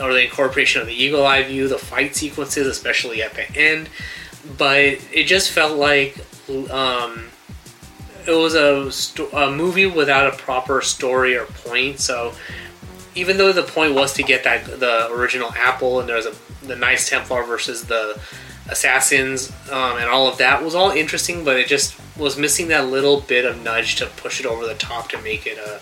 or 0.00 0.12
the 0.12 0.24
incorporation 0.24 0.80
of 0.80 0.86
the 0.86 0.94
eagle 0.94 1.26
eye 1.26 1.42
view, 1.42 1.68
the 1.68 1.78
fight 1.78 2.14
sequences, 2.14 2.66
especially 2.66 3.22
at 3.22 3.34
the 3.34 3.50
end. 3.56 3.88
But 4.56 4.98
it 5.12 5.24
just 5.24 5.50
felt 5.50 5.78
like 5.78 6.18
um, 6.70 7.28
it 8.26 8.32
was 8.32 8.54
a, 8.54 8.90
sto- 8.92 9.30
a 9.30 9.50
movie 9.50 9.86
without 9.86 10.32
a 10.32 10.36
proper 10.36 10.82
story 10.82 11.36
or 11.36 11.46
point. 11.46 12.00
So 12.00 12.34
even 13.14 13.38
though 13.38 13.52
the 13.52 13.62
point 13.62 13.94
was 13.94 14.12
to 14.14 14.22
get 14.22 14.44
that 14.44 14.66
the 14.66 15.10
original 15.12 15.50
apple 15.56 16.00
and 16.00 16.08
there's 16.08 16.26
a 16.26 16.34
the 16.62 16.76
Knights 16.76 17.08
Templar 17.08 17.42
versus 17.44 17.84
the 17.84 18.20
assassins 18.68 19.50
um, 19.70 19.98
and 19.98 20.08
all 20.08 20.26
of 20.26 20.38
that 20.38 20.62
was 20.62 20.74
all 20.74 20.90
interesting, 20.90 21.44
but 21.44 21.56
it 21.56 21.66
just 21.66 21.98
was 22.18 22.36
missing 22.36 22.68
that 22.68 22.86
little 22.86 23.20
bit 23.20 23.44
of 23.44 23.62
nudge 23.62 23.96
to 23.96 24.06
push 24.06 24.40
it 24.40 24.46
over 24.46 24.66
the 24.66 24.74
top 24.74 25.08
to 25.10 25.20
make 25.22 25.46
it 25.46 25.58
a 25.58 25.80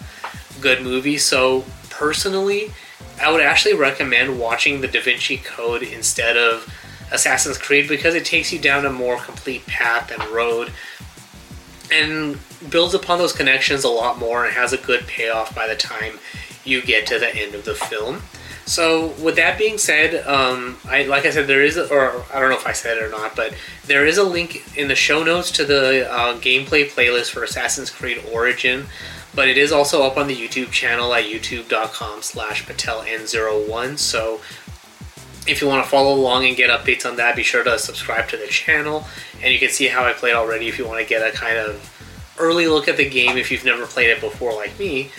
good 0.61 0.83
movie. 0.83 1.19
So 1.19 1.65
personally, 1.91 2.73
I 3.21 3.33
would 3.33 3.41
actually 3.41 3.75
recommend 3.75 4.39
watching 4.39 4.81
the 4.81 4.89
Da 4.89 5.01
Vinci 5.01 5.39
Code 5.39 5.83
instead 5.83 6.37
of 6.37 6.73
Assassin's 7.11 7.59
Creed 7.59 7.89
because 7.89 8.15
it 8.15 8.25
takes 8.25 8.53
you 8.53 8.59
down 8.59 8.85
a 8.85 8.91
more 8.91 9.19
complete 9.19 9.67
path 9.67 10.11
and 10.11 10.23
road 10.31 10.71
and 11.91 12.39
builds 12.69 12.95
upon 12.95 13.19
those 13.19 13.33
connections 13.33 13.85
a 13.85 13.89
lot 13.89 14.19
more 14.19 14.45
and 14.45 14.55
has 14.55 14.73
a 14.73 14.77
good 14.77 15.07
payoff 15.07 15.55
by 15.55 15.67
the 15.67 15.77
time 15.77 16.19
you 16.65 16.83
get 16.83 17.07
to 17.07 17.19
the 17.19 17.35
end 17.35 17.55
of 17.55 17.65
the 17.65 17.75
film. 17.75 18.21
So, 18.69 19.09
with 19.23 19.37
that 19.37 19.59
being 19.59 19.79
said, 19.79 20.27
um, 20.27 20.77
I 20.89 21.05
like 21.05 21.25
I 21.25 21.31
said, 21.31 21.47
there 21.47 21.63
is, 21.63 21.77
a, 21.77 21.89
or 21.89 22.25
I 22.35 22.41
don't 22.41 22.51
know 22.51 22.57
if 22.57 22.67
I 22.67 22.73
said 22.73 22.97
it 22.99 23.03
or 23.05 23.09
not, 23.11 23.37
but 23.37 23.55
there 23.87 24.05
is 24.05 24.19
a 24.19 24.25
link 24.25 24.77
in 24.77 24.89
the 24.89 24.97
show 24.97 25.23
notes 25.23 25.53
to 25.53 25.65
the 25.65 26.11
uh, 26.11 26.37
gameplay 26.39 26.85
playlist 26.91 27.31
for 27.31 27.45
Assassin's 27.45 27.91
Creed 27.91 28.23
Origin. 28.33 28.87
But 29.35 29.49
it 29.49 29.57
is 29.59 29.71
also 29.71 30.03
up 30.03 30.17
on 30.17 30.27
the 30.29 30.35
YouTube 30.35 30.71
channel 30.73 31.13
at 31.15 31.25
youtube.com 31.27 32.23
slash 32.23 32.65
pateln01. 32.65 33.99
So 33.99 34.41
If 35.47 35.61
you 35.63 35.69
want 35.69 35.85
to 35.85 35.91
follow 35.91 36.13
along 36.15 36.45
and 36.47 36.57
get 36.57 36.71
updates 36.71 37.09
on 37.09 37.17
that, 37.17 37.37
be 37.37 37.45
sure 37.45 37.63
to 37.63 37.79
subscribe 37.79 38.29
to 38.31 38.37
the 38.37 38.49
channel, 38.49 39.07
and 39.43 39.53
you 39.53 39.61
can 39.61 39.69
see 39.69 39.87
how 39.87 40.05
I 40.05 40.13
played 40.13 40.35
already. 40.35 40.67
If 40.69 40.79
you 40.79 40.87
want 40.87 41.01
to 41.01 41.07
get 41.07 41.23
a 41.23 41.37
kind 41.37 41.57
of 41.57 41.93
early 42.39 42.67
look 42.67 42.89
at 42.89 42.97
the 42.97 43.09
game, 43.09 43.37
if 43.37 43.51
you've 43.53 43.65
never 43.65 43.87
played 43.87 44.11
it 44.11 44.21
before, 44.21 44.53
like 44.55 44.77
me, 44.79 45.11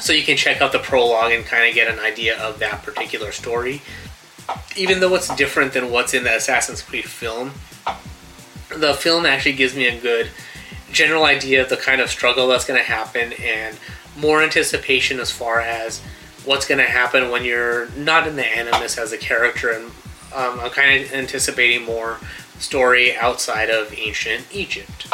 so 0.00 0.12
you 0.12 0.22
can 0.22 0.36
check 0.36 0.60
out 0.60 0.72
the 0.72 0.78
prologue 0.78 1.32
and 1.32 1.44
kind 1.44 1.68
of 1.68 1.74
get 1.74 1.92
an 1.92 1.98
idea 1.98 2.38
of 2.40 2.58
that 2.58 2.82
particular 2.82 3.32
story. 3.32 3.82
Even 4.76 5.00
though 5.00 5.14
it's 5.14 5.34
different 5.36 5.72
than 5.72 5.90
what's 5.90 6.12
in 6.14 6.24
the 6.24 6.36
Assassin's 6.36 6.82
Creed 6.82 7.04
film, 7.06 7.52
the 8.76 8.94
film 8.94 9.24
actually 9.24 9.54
gives 9.54 9.74
me 9.74 9.86
a 9.86 10.00
good 10.00 10.28
general 10.92 11.24
idea 11.24 11.62
of 11.62 11.68
the 11.68 11.76
kind 11.76 12.00
of 12.00 12.10
struggle 12.10 12.48
that's 12.48 12.64
going 12.64 12.78
to 12.78 12.84
happen 12.84 13.32
and 13.42 13.76
more 14.16 14.42
anticipation 14.42 15.18
as 15.18 15.30
far 15.30 15.60
as 15.60 16.00
what's 16.44 16.66
going 16.66 16.78
to 16.78 16.90
happen 16.90 17.30
when 17.30 17.44
you're 17.44 17.88
not 17.90 18.26
in 18.26 18.36
the 18.36 18.46
Animus 18.46 18.98
as 18.98 19.12
a 19.12 19.18
character. 19.18 19.70
And 19.70 19.86
um, 20.34 20.60
I'm 20.60 20.70
kind 20.70 21.02
of 21.02 21.12
anticipating 21.12 21.84
more 21.84 22.18
story 22.58 23.16
outside 23.16 23.70
of 23.70 23.92
ancient 23.96 24.46
Egypt. 24.52 25.08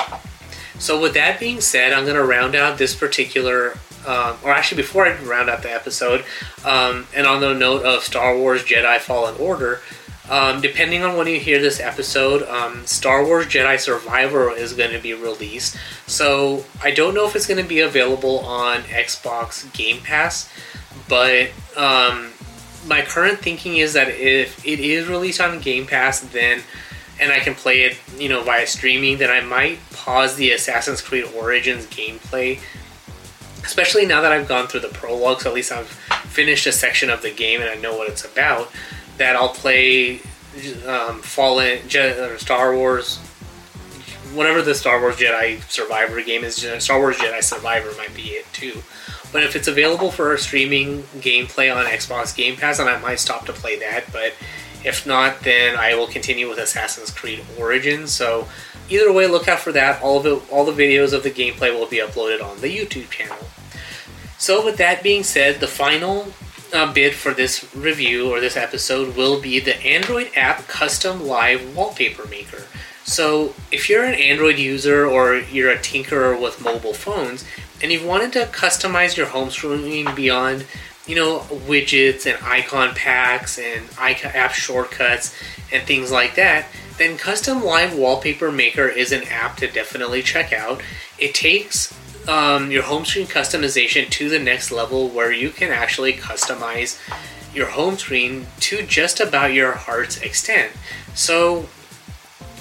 So, 0.78 1.00
with 1.00 1.14
that 1.14 1.38
being 1.38 1.60
said, 1.60 1.92
I'm 1.92 2.04
going 2.04 2.16
to 2.16 2.24
round 2.24 2.54
out 2.54 2.78
this 2.78 2.94
particular, 2.94 3.78
um, 4.06 4.36
or 4.42 4.50
actually, 4.50 4.82
before 4.82 5.06
I 5.06 5.16
round 5.22 5.50
out 5.50 5.62
the 5.62 5.72
episode, 5.72 6.24
um, 6.64 7.06
and 7.14 7.26
on 7.26 7.40
the 7.40 7.54
note 7.54 7.84
of 7.84 8.02
Star 8.02 8.36
Wars 8.36 8.62
Jedi 8.62 8.98
Fallen 8.98 9.36
Order, 9.38 9.80
um, 10.30 10.60
depending 10.60 11.02
on 11.02 11.16
when 11.16 11.26
you 11.26 11.40
hear 11.40 11.60
this 11.60 11.80
episode, 11.80 12.48
um, 12.48 12.86
Star 12.86 13.24
Wars 13.24 13.46
Jedi 13.46 13.78
Survivor 13.80 14.52
is 14.52 14.72
going 14.72 14.92
to 14.92 15.00
be 15.00 15.12
released. 15.12 15.76
So 16.06 16.64
I 16.82 16.92
don't 16.92 17.14
know 17.14 17.26
if 17.26 17.34
it's 17.34 17.46
going 17.46 17.62
to 17.62 17.68
be 17.68 17.80
available 17.80 18.38
on 18.40 18.82
Xbox 18.82 19.70
Game 19.72 20.00
Pass, 20.00 20.48
but 21.08 21.50
um, 21.76 22.30
my 22.86 23.02
current 23.02 23.40
thinking 23.40 23.78
is 23.78 23.94
that 23.94 24.08
if 24.08 24.64
it 24.64 24.78
is 24.78 25.08
released 25.08 25.40
on 25.40 25.58
Game 25.60 25.86
Pass, 25.86 26.20
then 26.20 26.62
and 27.20 27.30
I 27.30 27.40
can 27.40 27.54
play 27.54 27.82
it, 27.82 27.98
you 28.16 28.28
know, 28.28 28.42
via 28.42 28.66
streaming, 28.66 29.18
then 29.18 29.30
I 29.30 29.42
might 29.42 29.78
pause 29.90 30.36
the 30.36 30.52
Assassin's 30.52 31.02
Creed 31.02 31.26
Origins 31.36 31.86
gameplay. 31.86 32.60
Especially 33.64 34.06
now 34.06 34.20
that 34.20 34.32
I've 34.32 34.48
gone 34.48 34.66
through 34.66 34.80
the 34.80 34.88
prologue, 34.88 35.42
so 35.42 35.50
at 35.50 35.54
least 35.54 35.72
I've 35.72 35.88
finished 35.88 36.66
a 36.66 36.72
section 36.72 37.10
of 37.10 37.22
the 37.22 37.30
game 37.30 37.60
and 37.60 37.70
I 37.70 37.74
know 37.74 37.96
what 37.96 38.08
it's 38.08 38.24
about 38.24 38.70
that 39.18 39.36
I'll 39.36 39.50
play 39.50 40.20
um, 40.86 41.20
Fallen 41.22 41.86
Je- 41.88 42.18
or 42.18 42.38
Star 42.38 42.74
Wars, 42.74 43.18
whatever 44.32 44.62
the 44.62 44.74
Star 44.74 45.00
Wars 45.00 45.16
Jedi 45.16 45.62
Survivor 45.70 46.22
game 46.22 46.42
is. 46.42 46.56
Star 46.78 46.98
Wars 46.98 47.16
Jedi 47.16 47.42
Survivor 47.42 47.92
might 47.96 48.14
be 48.14 48.30
it 48.30 48.46
too. 48.52 48.82
But 49.32 49.44
if 49.44 49.54
it's 49.54 49.68
available 49.68 50.10
for 50.10 50.36
streaming 50.38 51.02
gameplay 51.18 51.74
on 51.74 51.84
Xbox 51.86 52.34
Game 52.34 52.56
Pass, 52.56 52.78
then 52.78 52.88
I 52.88 52.98
might 52.98 53.20
stop 53.20 53.46
to 53.46 53.52
play 53.52 53.78
that. 53.78 54.10
But 54.12 54.34
if 54.84 55.06
not, 55.06 55.40
then 55.40 55.76
I 55.76 55.94
will 55.94 56.08
continue 56.08 56.48
with 56.48 56.58
Assassin's 56.58 57.10
Creed 57.10 57.44
Origins. 57.58 58.12
So 58.12 58.48
either 58.90 59.12
way, 59.12 59.26
look 59.26 59.48
out 59.48 59.60
for 59.60 59.72
that. 59.72 60.02
All 60.02 60.18
of 60.18 60.26
it, 60.26 60.52
all 60.52 60.64
the 60.64 60.72
videos 60.72 61.12
of 61.12 61.22
the 61.22 61.30
gameplay 61.30 61.72
will 61.72 61.86
be 61.86 61.98
uploaded 61.98 62.42
on 62.42 62.60
the 62.60 62.68
YouTube 62.68 63.10
channel. 63.10 63.38
So 64.38 64.64
with 64.64 64.76
that 64.78 65.02
being 65.02 65.22
said, 65.22 65.60
the 65.60 65.66
final 65.66 66.32
uh, 66.72 66.92
bid 66.92 67.14
for 67.14 67.32
this 67.32 67.74
review 67.74 68.30
or 68.30 68.40
this 68.40 68.56
episode 68.56 69.16
will 69.16 69.40
be 69.40 69.60
the 69.60 69.80
Android 69.82 70.30
app 70.36 70.62
Kustom 70.62 71.26
Live 71.26 71.76
Wallpaper 71.76 72.26
Maker. 72.28 72.64
So, 73.04 73.54
if 73.72 73.88
you're 73.88 74.04
an 74.04 74.14
Android 74.14 74.58
user 74.58 75.04
or 75.04 75.34
you're 75.34 75.70
a 75.70 75.78
tinkerer 75.78 76.40
with 76.40 76.62
mobile 76.62 76.94
phones 76.94 77.44
and 77.82 77.90
you've 77.90 78.04
wanted 78.04 78.32
to 78.34 78.44
customize 78.46 79.16
your 79.16 79.26
home 79.26 79.50
screen 79.50 80.14
beyond, 80.14 80.64
you 81.06 81.16
know, 81.16 81.40
widgets 81.66 82.26
and 82.26 82.42
icon 82.44 82.94
packs 82.94 83.58
and 83.58 83.88
app 83.98 84.52
shortcuts 84.52 85.34
and 85.72 85.82
things 85.84 86.10
like 86.10 86.34
that, 86.36 86.66
then 86.98 87.16
Kustom 87.16 87.64
Live 87.64 87.96
Wallpaper 87.96 88.52
Maker 88.52 88.86
is 88.86 89.12
an 89.12 89.22
app 89.24 89.56
to 89.58 89.66
definitely 89.66 90.22
check 90.22 90.52
out. 90.52 90.82
It 91.18 91.34
takes 91.34 91.94
um, 92.28 92.70
your 92.70 92.82
home 92.82 93.04
screen 93.04 93.26
customization 93.26 94.08
to 94.10 94.28
the 94.28 94.38
next 94.38 94.70
level 94.70 95.08
where 95.08 95.32
you 95.32 95.50
can 95.50 95.70
actually 95.70 96.12
customize 96.12 96.98
your 97.54 97.66
home 97.66 97.96
screen 97.96 98.46
to 98.60 98.82
just 98.82 99.20
about 99.20 99.52
your 99.52 99.72
heart's 99.72 100.20
extent. 100.20 100.72
So 101.14 101.66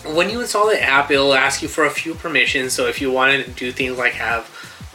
when 0.06 0.30
you 0.30 0.42
install 0.42 0.68
the 0.68 0.82
app, 0.82 1.12
it'll 1.12 1.34
ask 1.34 1.62
you 1.62 1.68
for 1.68 1.86
a 1.86 1.90
few 1.90 2.16
permissions. 2.16 2.74
So 2.74 2.88
if 2.88 3.02
you 3.02 3.12
want 3.12 3.46
to 3.46 3.52
do 3.52 3.72
things 3.72 3.98
like 3.98 4.14
have 4.14 4.46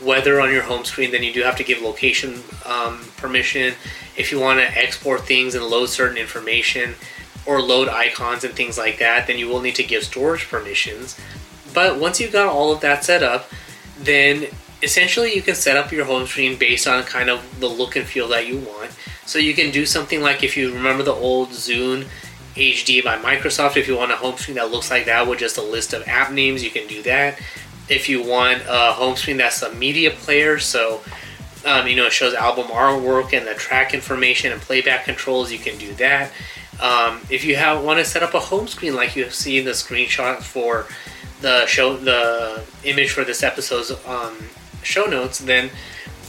weather 0.02 0.40
on 0.40 0.52
your 0.52 0.62
home 0.62 0.85
screen, 0.85 1.11
then 1.11 1.22
you 1.22 1.33
do 1.33 1.42
have 1.42 1.57
to 1.57 1.64
give 1.64 1.80
location 1.80 2.42
um, 2.64 3.00
permission. 3.16 3.74
If 4.16 4.30
you 4.33 4.40
want 4.40 4.61
to 4.61 4.78
export 4.78 5.26
things 5.26 5.54
and 5.54 5.64
load 5.64 5.87
certain 5.87 6.16
information 6.16 6.94
or 7.46 7.61
load 7.61 7.88
icons 7.88 8.44
and 8.44 8.54
things 8.54 8.78
like 8.78 8.98
that, 8.98 9.26
then 9.26 9.38
you 9.38 9.48
will 9.48 9.61
need 9.61 9.74
to 9.76 9.85
give 9.85 10.04
storage 10.04 10.48
permissions. 10.48 11.18
But 11.72 11.98
once 11.98 12.20
you've 12.20 12.33
got 12.33 12.46
all 12.46 12.72
of 12.72 12.80
that 12.80 13.04
set 13.04 13.22
up, 13.22 13.50
then 13.98 14.46
essentially 14.83 15.35
you 15.35 15.42
can 15.42 15.54
set 15.54 15.76
up 15.76 15.92
your 15.92 16.04
home 16.04 16.26
screen 16.26 16.59
based 16.59 16.87
on 16.87 17.02
kind 17.04 17.30
of 17.30 17.61
the 17.61 17.68
look 17.68 17.96
and 17.96 18.07
feel 18.07 18.28
that 18.28 18.46
you 18.46 18.59
want. 18.59 18.92
So 19.26 19.38
you 19.38 19.54
can 19.54 19.70
do 19.70 19.87
something 19.87 20.20
like 20.20 20.42
if 20.42 20.57
you 20.57 20.72
remember 20.72 21.02
the 21.02 21.12
old 21.12 21.50
Zune 21.50 22.07
HD 22.54 23.02
by 23.02 23.16
Microsoft, 23.16 23.76
if 23.76 23.88
you 23.88 23.96
want 23.96 24.12
a 24.12 24.16
home 24.16 24.37
screen 24.37 24.57
that 24.57 24.70
looks 24.70 24.90
like 24.90 25.07
that 25.07 25.26
with 25.26 25.40
just 25.40 25.59
a 25.59 25.62
list 25.62 25.92
of 25.92 26.07
app 26.07 26.30
names, 26.30 26.62
you 26.62 26.70
can 26.70 26.87
do 26.87 27.02
that. 27.02 27.40
If 27.88 28.09
you 28.09 28.23
want 28.23 28.62
a 28.68 28.92
home 28.92 29.16
screen 29.16 29.37
that's 29.37 29.62
a 29.62 29.75
media 29.75 30.11
player, 30.11 30.59
so 30.59 31.01
um, 31.66 31.87
you 31.87 31.97
know 31.97 32.07
it 32.07 32.12
shows 32.12 32.35
album 32.35 32.66
artwork 32.66 33.33
and 33.33 33.47
the 33.47 33.55
track 33.55 33.94
information 33.94 34.53
and 34.53 34.61
playback 34.61 35.05
controls, 35.05 35.53
you 35.53 35.59
can 35.59 35.77
do 35.79 35.92
that. 35.94 36.31
Um, 36.81 37.20
if 37.31 37.44
you 37.44 37.57
have 37.57 37.85
want 37.85 37.99
to 37.99 38.05
set 38.05 38.23
up 38.23 38.35
a 38.35 38.40
home 38.40 38.66
screen 38.66 38.94
like 38.94 39.14
you 39.16 39.31
see 39.31 39.59
in 39.59 39.64
the 39.64 39.73
screenshot 39.73 40.42
for 40.42 40.87
the 41.40 41.66
show, 41.66 41.97
the 41.97 42.64
image 42.85 43.11
for 43.11 43.25
this 43.25 43.42
episode's 43.42 43.92
um, 44.07 44.37
show 44.83 45.05
notes, 45.05 45.38
then 45.38 45.70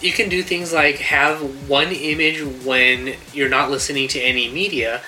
you 0.01 0.11
can 0.11 0.29
do 0.29 0.43
things 0.43 0.73
like 0.73 0.97
have 0.97 1.69
one 1.69 1.87
image 1.87 2.41
when 2.65 3.15
you're 3.33 3.49
not 3.49 3.71
listening 3.71 4.07
to 4.09 4.19
any 4.19 4.51
media, 4.51 5.01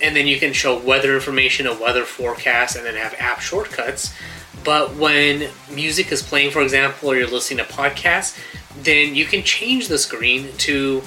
and 0.00 0.14
then 0.16 0.26
you 0.26 0.38
can 0.38 0.52
show 0.52 0.78
weather 0.78 1.14
information, 1.14 1.66
a 1.66 1.74
weather 1.78 2.04
forecast, 2.04 2.76
and 2.76 2.86
then 2.86 2.94
have 2.94 3.14
app 3.18 3.40
shortcuts. 3.40 4.14
But 4.64 4.96
when 4.96 5.48
music 5.72 6.12
is 6.12 6.22
playing, 6.22 6.50
for 6.50 6.62
example, 6.62 7.10
or 7.10 7.16
you're 7.16 7.28
listening 7.28 7.64
to 7.64 7.72
podcasts, 7.72 8.38
then 8.82 9.14
you 9.14 9.24
can 9.24 9.42
change 9.42 9.88
the 9.88 9.98
screen 9.98 10.48
to 10.58 11.02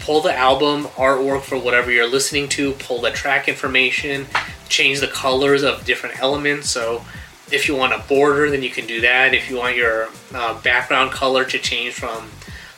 pull 0.00 0.20
the 0.20 0.36
album 0.36 0.84
artwork 0.96 1.42
for 1.42 1.56
whatever 1.56 1.90
you're 1.90 2.08
listening 2.08 2.48
to, 2.48 2.72
pull 2.72 3.00
the 3.00 3.10
track 3.10 3.48
information, 3.48 4.26
change 4.68 5.00
the 5.00 5.06
colors 5.06 5.62
of 5.62 5.84
different 5.84 6.20
elements. 6.20 6.70
So 6.70 7.04
if 7.52 7.68
you 7.68 7.76
want 7.76 7.92
a 7.92 7.98
border, 8.08 8.50
then 8.50 8.62
you 8.62 8.70
can 8.70 8.86
do 8.86 9.00
that. 9.02 9.34
If 9.34 9.48
you 9.48 9.58
want 9.58 9.76
your 9.76 10.08
uh, 10.34 10.60
background 10.62 11.12
color 11.12 11.44
to 11.44 11.58
change 11.58 11.94
from, 11.94 12.30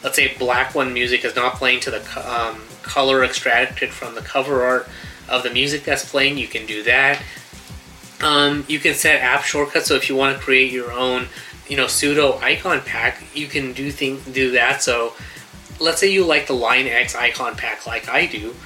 let's 0.02 0.16
say, 0.16 0.37
black 0.37 0.74
when 0.74 0.92
music 0.92 1.24
is 1.24 1.34
not 1.34 1.54
playing 1.54 1.80
to 1.80 1.90
the 1.90 2.00
um, 2.28 2.60
color 2.82 3.24
extracted 3.24 3.90
from 3.90 4.14
the 4.14 4.20
cover 4.20 4.62
art 4.62 4.88
of 5.28 5.42
the 5.42 5.50
music 5.50 5.84
that's 5.84 6.08
playing, 6.10 6.37
you 6.37 6.48
can 6.48 6.66
do 6.66 6.82
that. 6.82 7.22
Um, 8.24 8.64
you 8.68 8.78
can 8.78 8.94
set 8.94 9.20
app 9.20 9.44
shortcuts, 9.44 9.87
so 9.87 9.94
if 9.96 10.08
you 10.08 10.16
want 10.16 10.37
to 10.37 10.42
create 10.42 10.72
your 10.72 10.90
own, 10.90 11.26
you 11.68 11.76
know, 11.76 11.87
pseudo 11.87 12.38
icon 12.38 12.80
pack, 12.80 13.22
you 13.34 13.46
can 13.46 13.74
do 13.74 13.90
thing 13.90 14.20
do 14.32 14.52
that. 14.52 14.82
So, 14.82 15.12
let's 15.78 16.00
say 16.00 16.10
you 16.10 16.24
like 16.24 16.46
the 16.46 16.54
Line 16.54 16.87
X 16.87 17.14
icon 17.14 17.54
pack, 17.54 17.87
like 17.87 18.08
I 18.08 18.24
do. 18.24 18.56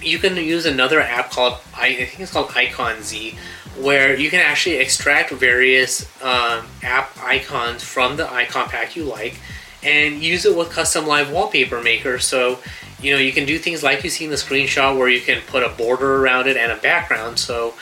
You 0.00 0.18
can 0.18 0.36
use 0.36 0.66
another 0.66 1.00
app 1.00 1.30
called 1.30 1.58
I 1.76 1.94
think 1.94 2.20
it's 2.20 2.32
called 2.32 2.52
Icon 2.54 3.02
Z, 3.02 3.36
where 3.76 4.16
you 4.16 4.30
can 4.30 4.40
actually 4.40 4.76
extract 4.76 5.30
various 5.30 6.04
um, 6.22 6.66
app 6.82 7.10
icons 7.22 7.82
from 7.82 8.16
the 8.16 8.32
icon 8.32 8.68
pack 8.68 8.94
you 8.94 9.04
like 9.04 9.34
and 9.82 10.22
use 10.22 10.44
it 10.44 10.56
with 10.56 10.70
Kustom 10.70 11.06
Live 11.06 11.32
Wallpaper 11.32 11.82
Maker 11.82 12.18
so 12.18 12.58
you 13.00 13.12
know 13.12 13.18
you 13.18 13.32
can 13.32 13.46
do 13.46 13.58
things 13.58 13.82
like 13.82 14.04
you 14.04 14.10
see 14.10 14.24
in 14.24 14.30
the 14.30 14.36
screenshot 14.36 14.96
where 14.96 15.08
you 15.08 15.20
can 15.20 15.40
put 15.42 15.62
a 15.62 15.70
border 15.70 16.22
around 16.22 16.46
it 16.46 16.56
and 16.56 16.70
a 16.70 16.76
background 16.76 17.38
so 17.38 17.74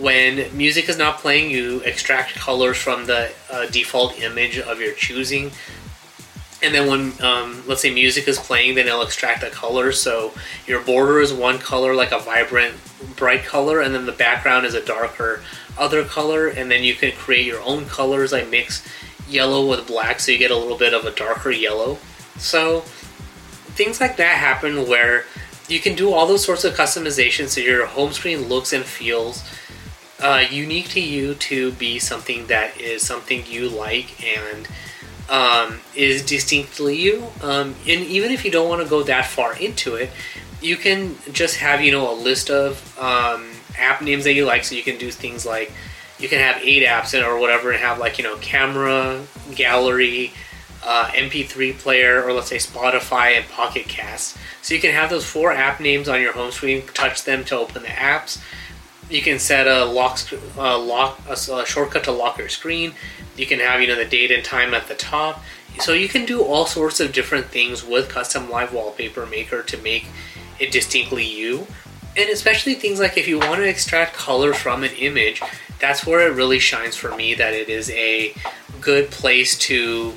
when 0.00 0.56
music 0.56 0.88
is 0.88 0.96
not 0.96 1.18
playing 1.18 1.50
you 1.50 1.80
extract 1.80 2.34
colors 2.34 2.76
from 2.76 3.06
the 3.06 3.32
uh, 3.50 3.66
default 3.66 4.18
image 4.20 4.58
of 4.58 4.80
your 4.80 4.94
choosing. 4.94 5.50
And 6.62 6.74
then 6.74 6.88
when 6.88 7.22
um, 7.22 7.62
let's 7.66 7.80
say 7.82 7.92
music 7.92 8.28
is 8.28 8.38
playing 8.38 8.74
then 8.74 8.86
it'll 8.86 9.02
extract 9.02 9.40
the 9.40 9.50
color. 9.50 9.92
so 9.92 10.32
your 10.66 10.80
border 10.82 11.20
is 11.20 11.32
one 11.32 11.58
color 11.58 11.94
like 11.94 12.12
a 12.12 12.18
vibrant 12.18 12.74
bright 13.16 13.44
color 13.44 13.80
and 13.80 13.94
then 13.94 14.06
the 14.06 14.12
background 14.12 14.66
is 14.66 14.74
a 14.74 14.84
darker 14.84 15.42
other 15.78 16.04
color. 16.04 16.48
And 16.48 16.70
then 16.70 16.82
you 16.82 16.94
can 16.94 17.12
create 17.12 17.46
your 17.46 17.62
own 17.62 17.86
colors 17.86 18.32
like 18.32 18.48
mix 18.48 18.86
yellow 19.28 19.68
with 19.68 19.86
black 19.86 20.20
so 20.20 20.32
you 20.32 20.38
get 20.38 20.50
a 20.50 20.56
little 20.56 20.78
bit 20.78 20.94
of 20.94 21.04
a 21.04 21.10
darker 21.12 21.50
yellow. 21.50 21.98
So 22.36 22.80
things 23.76 24.00
like 24.00 24.16
that 24.16 24.36
happen 24.36 24.88
where 24.88 25.24
you 25.68 25.78
can 25.78 25.94
do 25.94 26.12
all 26.12 26.26
those 26.26 26.44
sorts 26.44 26.64
of 26.64 26.74
customizations 26.74 27.50
so 27.50 27.60
your 27.60 27.86
home 27.86 28.12
screen 28.12 28.48
looks 28.48 28.72
and 28.72 28.84
feels 28.84 29.44
uh, 30.20 30.44
unique 30.50 30.88
to 30.90 31.00
you 31.00 31.34
to 31.34 31.72
be 31.72 31.98
something 31.98 32.46
that 32.48 32.80
is 32.80 33.06
something 33.06 33.44
you 33.46 33.68
like 33.68 34.22
and 34.24 34.68
um, 35.30 35.80
is 35.94 36.24
distinctly 36.24 36.96
you. 36.96 37.26
Um, 37.42 37.74
and 37.86 38.04
even 38.04 38.30
if 38.30 38.44
you 38.44 38.50
don't 38.50 38.68
want 38.68 38.82
to 38.82 38.88
go 38.88 39.02
that 39.04 39.26
far 39.26 39.56
into 39.56 39.94
it, 39.94 40.10
you 40.60 40.76
can 40.76 41.16
just 41.32 41.56
have 41.56 41.80
you 41.80 41.92
know 41.92 42.12
a 42.12 42.16
list 42.16 42.50
of 42.50 42.98
um, 42.98 43.50
app 43.78 44.02
names 44.02 44.24
that 44.24 44.34
you 44.34 44.44
like. 44.44 44.64
So 44.64 44.74
you 44.74 44.82
can 44.82 44.98
do 44.98 45.10
things 45.10 45.46
like 45.46 45.72
you 46.18 46.28
can 46.28 46.38
have 46.38 46.62
eight 46.62 46.86
apps 46.86 47.14
in 47.14 47.24
or 47.24 47.38
whatever, 47.38 47.70
and 47.70 47.80
have 47.80 47.98
like 47.98 48.18
you 48.18 48.24
know 48.24 48.36
camera, 48.36 49.22
gallery, 49.54 50.32
uh, 50.84 51.06
MP3 51.14 51.78
player, 51.78 52.22
or 52.22 52.32
let's 52.32 52.48
say 52.48 52.56
Spotify 52.56 53.36
and 53.36 53.48
Pocket 53.48 53.86
Cast. 53.86 54.36
So 54.62 54.74
you 54.74 54.80
can 54.80 54.92
have 54.92 55.08
those 55.08 55.24
four 55.24 55.52
app 55.52 55.80
names 55.80 56.08
on 56.08 56.20
your 56.20 56.32
home 56.32 56.50
screen. 56.50 56.86
Touch 56.88 57.24
them 57.24 57.44
to 57.46 57.56
open 57.56 57.82
the 57.82 57.88
apps. 57.88 58.42
You 59.10 59.20
can 59.20 59.38
set 59.38 59.66
a 59.66 59.84
lock, 59.84 60.20
uh, 60.56 60.78
lock, 60.78 61.20
a, 61.28 61.32
a 61.32 61.66
shortcut 61.66 62.04
to 62.04 62.12
lock 62.12 62.38
your 62.38 62.48
screen. 62.48 62.94
You 63.36 63.46
can 63.46 63.58
have 63.58 63.80
you 63.80 63.88
know 63.88 63.96
the 63.96 64.04
date 64.04 64.30
and 64.30 64.44
time 64.44 64.72
at 64.72 64.86
the 64.86 64.94
top. 64.94 65.42
So 65.80 65.92
you 65.92 66.08
can 66.08 66.26
do 66.26 66.42
all 66.42 66.66
sorts 66.66 67.00
of 67.00 67.12
different 67.12 67.46
things 67.46 67.84
with 67.84 68.08
Kustom 68.08 68.48
Live 68.50 68.72
Wallpaper 68.72 69.26
Maker 69.26 69.62
to 69.62 69.78
make 69.78 70.06
it 70.58 70.72
distinctly 70.72 71.24
you. 71.24 71.66
And 72.16 72.28
especially 72.28 72.74
things 72.74 72.98
like 72.98 73.16
if 73.16 73.28
you 73.28 73.38
want 73.38 73.56
to 73.56 73.68
extract 73.68 74.14
color 74.14 74.52
from 74.52 74.82
an 74.82 74.92
image, 74.92 75.42
that's 75.78 76.04
where 76.04 76.26
it 76.26 76.34
really 76.34 76.58
shines 76.58 76.96
for 76.96 77.14
me 77.16 77.34
that 77.34 77.54
it 77.54 77.68
is 77.68 77.88
a 77.90 78.34
good 78.80 79.10
place 79.10 79.56
to 79.58 80.12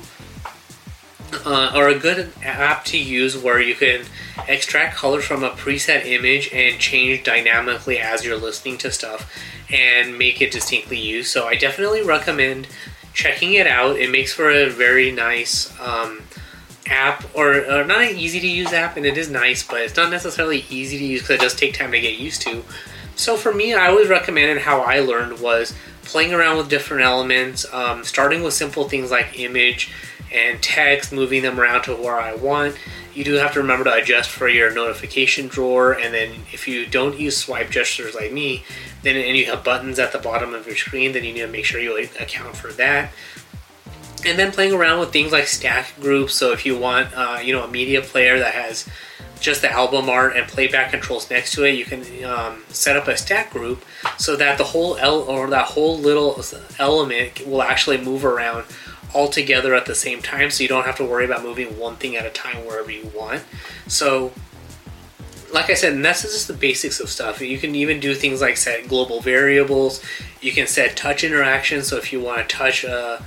uh, 1.44 1.72
or 1.74 1.88
a 1.88 1.98
good 1.98 2.30
app 2.42 2.84
to 2.86 2.98
use 2.98 3.36
where 3.36 3.60
you 3.60 3.74
can 3.74 4.04
extract 4.48 4.96
color 4.96 5.20
from 5.20 5.44
a 5.44 5.50
preset 5.50 6.06
image 6.06 6.50
and 6.52 6.78
change 6.78 7.24
dynamically 7.24 7.98
as 7.98 8.24
you're 8.24 8.38
listening 8.38 8.78
to 8.78 8.90
stuff 8.90 9.32
and 9.70 10.18
make 10.18 10.40
it 10.40 10.52
distinctly 10.52 10.98
you. 10.98 11.22
So 11.22 11.46
I 11.46 11.56
definitely 11.56 12.02
recommend 12.02 12.68
checking 13.12 13.54
it 13.54 13.66
out. 13.66 13.96
It 13.96 14.10
makes 14.10 14.32
for 14.32 14.50
a 14.50 14.68
very 14.68 15.10
nice 15.10 15.72
um, 15.80 16.22
app, 16.86 17.24
or, 17.34 17.64
or, 17.64 17.84
not 17.84 18.02
an 18.02 18.16
easy 18.16 18.40
to 18.40 18.48
use 18.48 18.72
app, 18.72 18.96
and 18.96 19.06
it 19.06 19.16
is 19.16 19.30
nice, 19.30 19.62
but 19.62 19.80
it's 19.80 19.96
not 19.96 20.10
necessarily 20.10 20.64
easy 20.68 20.98
to 20.98 21.04
use 21.04 21.22
because 21.22 21.36
it 21.36 21.40
does 21.40 21.54
take 21.54 21.74
time 21.74 21.92
to 21.92 22.00
get 22.00 22.18
used 22.18 22.42
to. 22.42 22.64
So 23.16 23.36
for 23.36 23.54
me, 23.54 23.74
I 23.74 23.86
always 23.86 24.08
recommended 24.08 24.62
how 24.62 24.80
I 24.80 25.00
learned 25.00 25.40
was 25.40 25.72
playing 26.02 26.34
around 26.34 26.58
with 26.58 26.68
different 26.68 27.04
elements, 27.04 27.64
um, 27.72 28.04
starting 28.04 28.42
with 28.42 28.54
simple 28.54 28.88
things 28.88 29.10
like 29.10 29.38
image 29.38 29.92
and 30.34 30.62
text, 30.62 31.12
moving 31.12 31.42
them 31.42 31.60
around 31.60 31.82
to 31.84 31.94
where 31.94 32.20
I 32.20 32.34
want. 32.34 32.76
You 33.14 33.22
do 33.22 33.34
have 33.34 33.52
to 33.52 33.60
remember 33.60 33.84
to 33.84 33.94
adjust 33.94 34.28
for 34.28 34.48
your 34.48 34.74
notification 34.74 35.46
drawer, 35.46 35.92
and 35.92 36.12
then 36.12 36.30
if 36.52 36.66
you 36.66 36.86
don't 36.86 37.18
use 37.18 37.36
swipe 37.36 37.70
gestures 37.70 38.14
like 38.14 38.32
me, 38.32 38.64
then 39.02 39.16
and 39.16 39.36
you 39.36 39.46
have 39.46 39.62
buttons 39.62 39.98
at 39.98 40.12
the 40.12 40.18
bottom 40.18 40.52
of 40.52 40.66
your 40.66 40.76
screen, 40.76 41.12
then 41.12 41.22
you 41.22 41.32
need 41.32 41.40
to 41.40 41.46
make 41.46 41.64
sure 41.64 41.80
you 41.80 41.96
account 41.96 42.56
for 42.56 42.72
that. 42.72 43.12
And 44.26 44.38
then 44.38 44.50
playing 44.50 44.72
around 44.72 45.00
with 45.00 45.12
things 45.12 45.32
like 45.32 45.46
stack 45.46 45.94
groups. 46.00 46.34
So 46.34 46.52
if 46.52 46.64
you 46.64 46.78
want, 46.78 47.12
uh, 47.14 47.40
you 47.44 47.52
know, 47.52 47.62
a 47.62 47.68
media 47.68 48.00
player 48.00 48.38
that 48.38 48.54
has 48.54 48.88
just 49.38 49.60
the 49.60 49.70
album 49.70 50.08
art 50.08 50.34
and 50.34 50.48
playback 50.48 50.90
controls 50.90 51.28
next 51.30 51.52
to 51.52 51.64
it, 51.64 51.72
you 51.72 51.84
can 51.84 52.24
um, 52.24 52.62
set 52.68 52.96
up 52.96 53.06
a 53.06 53.16
stack 53.16 53.50
group 53.50 53.84
so 54.16 54.34
that 54.36 54.56
the 54.56 54.64
whole 54.64 54.96
L 54.96 55.20
or 55.20 55.48
that 55.50 55.66
whole 55.66 55.98
little 55.98 56.42
element 56.78 57.46
will 57.46 57.62
actually 57.62 57.98
move 57.98 58.24
around 58.24 58.64
all 59.14 59.28
together 59.28 59.74
at 59.74 59.86
the 59.86 59.94
same 59.94 60.20
time, 60.20 60.50
so 60.50 60.62
you 60.62 60.68
don't 60.68 60.84
have 60.84 60.96
to 60.96 61.04
worry 61.04 61.24
about 61.24 61.42
moving 61.42 61.78
one 61.78 61.96
thing 61.96 62.16
at 62.16 62.26
a 62.26 62.30
time 62.30 62.66
wherever 62.66 62.90
you 62.90 63.10
want. 63.14 63.42
So, 63.86 64.32
like 65.52 65.70
I 65.70 65.74
said, 65.74 65.92
and 65.92 66.04
that's 66.04 66.22
just 66.22 66.48
the 66.48 66.54
basics 66.54 66.98
of 66.98 67.08
stuff. 67.08 67.40
You 67.40 67.58
can 67.58 67.74
even 67.76 68.00
do 68.00 68.14
things 68.14 68.40
like 68.40 68.56
set 68.56 68.88
global 68.88 69.20
variables. 69.20 70.02
You 70.40 70.52
can 70.52 70.66
set 70.66 70.96
touch 70.96 71.22
interactions. 71.22 71.86
So 71.86 71.96
if 71.96 72.12
you 72.12 72.20
want 72.20 72.48
to 72.48 72.56
touch 72.56 72.82
a, 72.82 73.24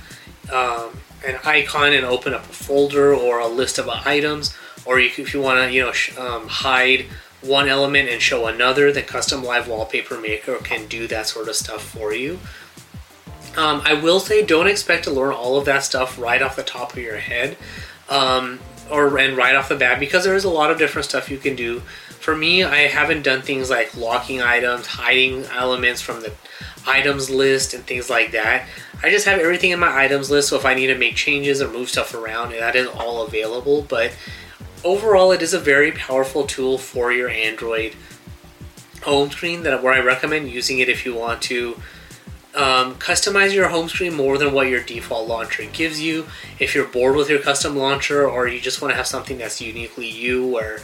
um, 0.52 0.98
an 1.26 1.38
icon 1.44 1.94
and 1.94 2.04
open 2.04 2.34
up 2.34 2.44
a 2.44 2.52
folder 2.52 3.14
or 3.14 3.38
a 3.40 3.48
list 3.48 3.78
of 3.78 3.88
items, 3.88 4.54
or 4.84 5.00
you, 5.00 5.10
if 5.16 5.32
you 5.32 5.40
want 5.40 5.58
to, 5.58 5.72
you 5.72 5.82
know, 5.82 5.92
sh- 5.92 6.16
um, 6.18 6.48
hide 6.48 7.06
one 7.40 7.68
element 7.68 8.08
and 8.08 8.20
show 8.20 8.46
another, 8.46 8.92
the 8.92 9.02
Kustom 9.02 9.42
Live 9.42 9.66
Wallpaper 9.66 10.20
Maker 10.20 10.56
can 10.56 10.86
do 10.86 11.06
that 11.06 11.26
sort 11.26 11.48
of 11.48 11.56
stuff 11.56 11.82
for 11.82 12.12
you. 12.12 12.38
Um, 13.58 13.82
I 13.84 13.94
will 13.94 14.20
say, 14.20 14.46
don't 14.46 14.68
expect 14.68 15.02
to 15.04 15.10
learn 15.10 15.34
all 15.34 15.58
of 15.58 15.64
that 15.64 15.82
stuff 15.82 16.16
right 16.16 16.40
off 16.40 16.54
the 16.54 16.62
top 16.62 16.92
of 16.92 17.00
your 17.00 17.16
head, 17.16 17.56
um, 18.08 18.60
or 18.88 19.18
and 19.18 19.36
right 19.36 19.56
off 19.56 19.68
the 19.68 19.74
bat, 19.74 19.98
because 19.98 20.22
there 20.22 20.36
is 20.36 20.44
a 20.44 20.48
lot 20.48 20.70
of 20.70 20.78
different 20.78 21.06
stuff 21.06 21.28
you 21.28 21.38
can 21.38 21.56
do. 21.56 21.80
For 22.20 22.36
me, 22.36 22.62
I 22.62 22.86
haven't 22.86 23.22
done 23.22 23.42
things 23.42 23.68
like 23.68 23.96
locking 23.96 24.40
items, 24.40 24.86
hiding 24.86 25.44
elements 25.46 26.00
from 26.00 26.20
the 26.20 26.32
items 26.86 27.30
list, 27.30 27.74
and 27.74 27.84
things 27.84 28.08
like 28.08 28.30
that. 28.30 28.68
I 29.02 29.10
just 29.10 29.26
have 29.26 29.40
everything 29.40 29.72
in 29.72 29.80
my 29.80 30.04
items 30.04 30.30
list, 30.30 30.50
so 30.50 30.56
if 30.56 30.64
I 30.64 30.74
need 30.74 30.86
to 30.86 30.96
make 30.96 31.16
changes 31.16 31.60
or 31.60 31.68
move 31.68 31.88
stuff 31.88 32.14
around, 32.14 32.52
that 32.52 32.76
is 32.76 32.86
all 32.86 33.26
available. 33.26 33.82
But 33.82 34.12
overall, 34.84 35.32
it 35.32 35.42
is 35.42 35.52
a 35.52 35.58
very 35.58 35.90
powerful 35.90 36.44
tool 36.44 36.78
for 36.78 37.10
your 37.10 37.28
Android 37.28 37.96
home 39.02 39.32
screen 39.32 39.64
that 39.64 39.82
where 39.82 39.94
I 39.94 39.98
recommend 39.98 40.48
using 40.48 40.78
it 40.78 40.88
if 40.88 41.04
you 41.04 41.12
want 41.16 41.42
to 41.42 41.80
um, 42.58 42.96
customize 42.96 43.54
your 43.54 43.68
home 43.68 43.88
screen 43.88 44.14
more 44.14 44.36
than 44.36 44.52
what 44.52 44.66
your 44.66 44.82
default 44.82 45.28
launcher 45.28 45.64
gives 45.72 46.00
you. 46.00 46.26
If 46.58 46.74
you're 46.74 46.88
bored 46.88 47.14
with 47.14 47.30
your 47.30 47.38
custom 47.38 47.76
launcher 47.76 48.28
or 48.28 48.48
you 48.48 48.60
just 48.60 48.82
want 48.82 48.90
to 48.90 48.96
have 48.96 49.06
something 49.06 49.38
that's 49.38 49.60
uniquely 49.60 50.08
you, 50.10 50.44
where 50.44 50.80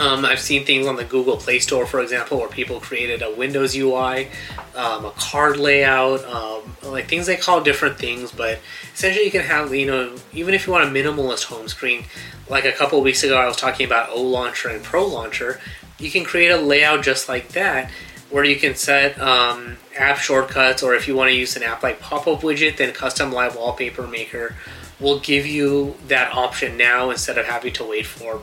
um, 0.00 0.24
I've 0.24 0.40
seen 0.40 0.64
things 0.64 0.86
on 0.86 0.96
the 0.96 1.04
Google 1.04 1.36
Play 1.36 1.58
Store, 1.58 1.84
for 1.84 2.00
example, 2.00 2.38
where 2.38 2.48
people 2.48 2.80
created 2.80 3.20
a 3.20 3.30
Windows 3.30 3.76
UI, 3.76 4.28
um, 4.74 5.04
a 5.04 5.12
card 5.16 5.58
layout, 5.58 6.24
um, 6.24 6.74
like 6.82 7.08
things 7.08 7.26
they 7.26 7.36
call 7.36 7.62
different 7.62 7.98
things. 7.98 8.32
But 8.32 8.58
essentially, 8.94 9.26
you 9.26 9.30
can 9.30 9.42
have, 9.42 9.74
you 9.74 9.86
know, 9.86 10.16
even 10.32 10.54
if 10.54 10.66
you 10.66 10.72
want 10.72 10.88
a 10.88 10.90
minimalist 10.90 11.44
home 11.44 11.68
screen, 11.68 12.06
like 12.48 12.64
a 12.64 12.72
couple 12.72 13.02
weeks 13.02 13.22
ago, 13.22 13.36
I 13.36 13.46
was 13.46 13.56
talking 13.56 13.84
about 13.84 14.08
O 14.08 14.22
Launcher 14.22 14.70
and 14.70 14.82
Pro 14.82 15.06
Launcher, 15.06 15.60
you 15.98 16.10
can 16.10 16.24
create 16.24 16.48
a 16.48 16.56
layout 16.56 17.04
just 17.04 17.28
like 17.28 17.50
that 17.50 17.90
where 18.34 18.42
you 18.42 18.56
can 18.56 18.74
set 18.74 19.16
um, 19.20 19.76
app 19.96 20.18
shortcuts, 20.18 20.82
or 20.82 20.92
if 20.92 21.06
you 21.06 21.14
want 21.14 21.30
to 21.30 21.36
use 21.36 21.54
an 21.54 21.62
app 21.62 21.84
like 21.84 22.00
Pop 22.00 22.26
Up 22.26 22.40
Widget, 22.40 22.78
then 22.78 22.92
Kustom 22.92 23.32
Live 23.32 23.54
Wallpaper 23.54 24.08
Maker 24.08 24.56
will 24.98 25.20
give 25.20 25.46
you 25.46 25.94
that 26.08 26.34
option 26.34 26.76
now 26.76 27.10
instead 27.10 27.38
of 27.38 27.46
having 27.46 27.72
to 27.74 27.84
wait 27.84 28.06
for. 28.06 28.42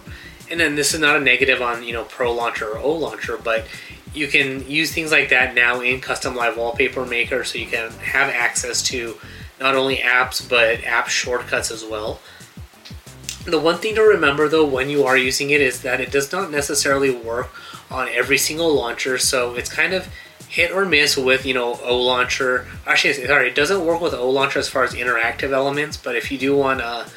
And 0.49 0.62
then 0.62 0.75
this 0.75 0.93
is 0.93 1.01
not 1.01 1.17
a 1.17 1.19
negative 1.19 1.62
on 1.62 1.84
you 1.84 1.91
know 1.91 2.06
Pro 2.06 2.34
Launcher 2.34 2.69
or 2.69 2.77
O 2.77 2.93
Launcher, 2.93 3.38
but 3.38 3.67
you 4.13 4.30
can 4.30 4.65
use 4.65 4.93
things 4.93 5.12
like 5.12 5.27
that 5.27 5.56
now 5.56 5.82
in 5.82 5.99
Kustom 5.99 6.38
Live 6.38 6.56
Wallpaper 6.56 7.06
Maker, 7.06 7.43
so 7.43 7.58
you 7.58 7.67
can 7.67 7.91
have 7.91 8.30
access 8.30 8.82
to 8.84 9.17
not 9.60 9.75
only 9.75 9.97
apps 9.97 10.47
but 10.47 10.86
app 10.86 11.10
shortcuts 11.10 11.69
as 11.69 11.84
well. 11.84 12.21
The 13.43 13.60
one 13.60 13.80
thing 13.80 13.95
to 13.95 14.01
remember 14.04 14.47
though 14.47 14.65
when 14.65 14.89
you 14.89 15.04
are 15.04 15.17
using 15.17 15.49
it 15.49 15.60
is 15.60 15.82
that 15.82 15.99
it 15.99 16.13
does 16.13 16.32
not 16.32 16.49
necessarily 16.49 17.13
work 17.13 17.49
on 17.91 18.08
every 18.10 18.38
single 18.38 18.73
launcher, 18.73 19.17
so 19.17 19.54
it's 19.56 19.71
kind 19.71 19.93
of 19.93 20.08
hit 20.47 20.71
or 20.71 20.86
miss 20.86 21.15
with 21.15 21.45
you 21.45 21.54
know 21.54 21.80
O 21.84 21.97
launcher. 21.97 22.67
Actually, 22.86 23.13
sorry, 23.25 23.49
it 23.49 23.56
doesn't 23.56 23.86
work 23.86 24.01
with 24.01 24.13
O 24.13 24.30
launcher 24.30 24.60
as 24.60 24.67
far 24.67 24.84
as 24.84 24.93
interactive 24.93 25.51
elements, 25.51 25.97
but 25.97 26.15
if 26.15 26.32
you 26.32 26.38
do 26.38 26.56
want 26.56 26.80
to 26.80 27.08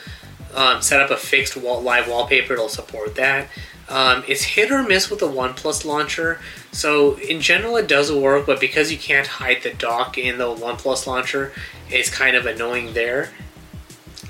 um, 0.54 0.82
set 0.82 1.00
up 1.00 1.10
a 1.10 1.16
fixed 1.16 1.56
wall, 1.56 1.80
live 1.80 2.08
wallpaper, 2.08 2.54
it'll 2.54 2.68
support 2.68 3.14
that. 3.16 3.48
Um, 3.88 4.24
it's 4.26 4.42
hit 4.42 4.70
or 4.70 4.82
miss 4.82 5.10
with 5.10 5.18
the 5.18 5.28
OnePlus 5.28 5.84
launcher. 5.84 6.40
So 6.72 7.16
in 7.16 7.40
general, 7.40 7.76
it 7.76 7.86
does 7.86 8.10
work, 8.10 8.46
but 8.46 8.58
because 8.60 8.90
you 8.90 8.96
can't 8.96 9.26
hide 9.26 9.62
the 9.62 9.74
dock 9.74 10.16
in 10.16 10.38
the 10.38 10.54
OnePlus 10.54 11.06
launcher, 11.06 11.52
it's 11.90 12.08
kind 12.08 12.34
of 12.34 12.46
annoying 12.46 12.94
there. 12.94 13.30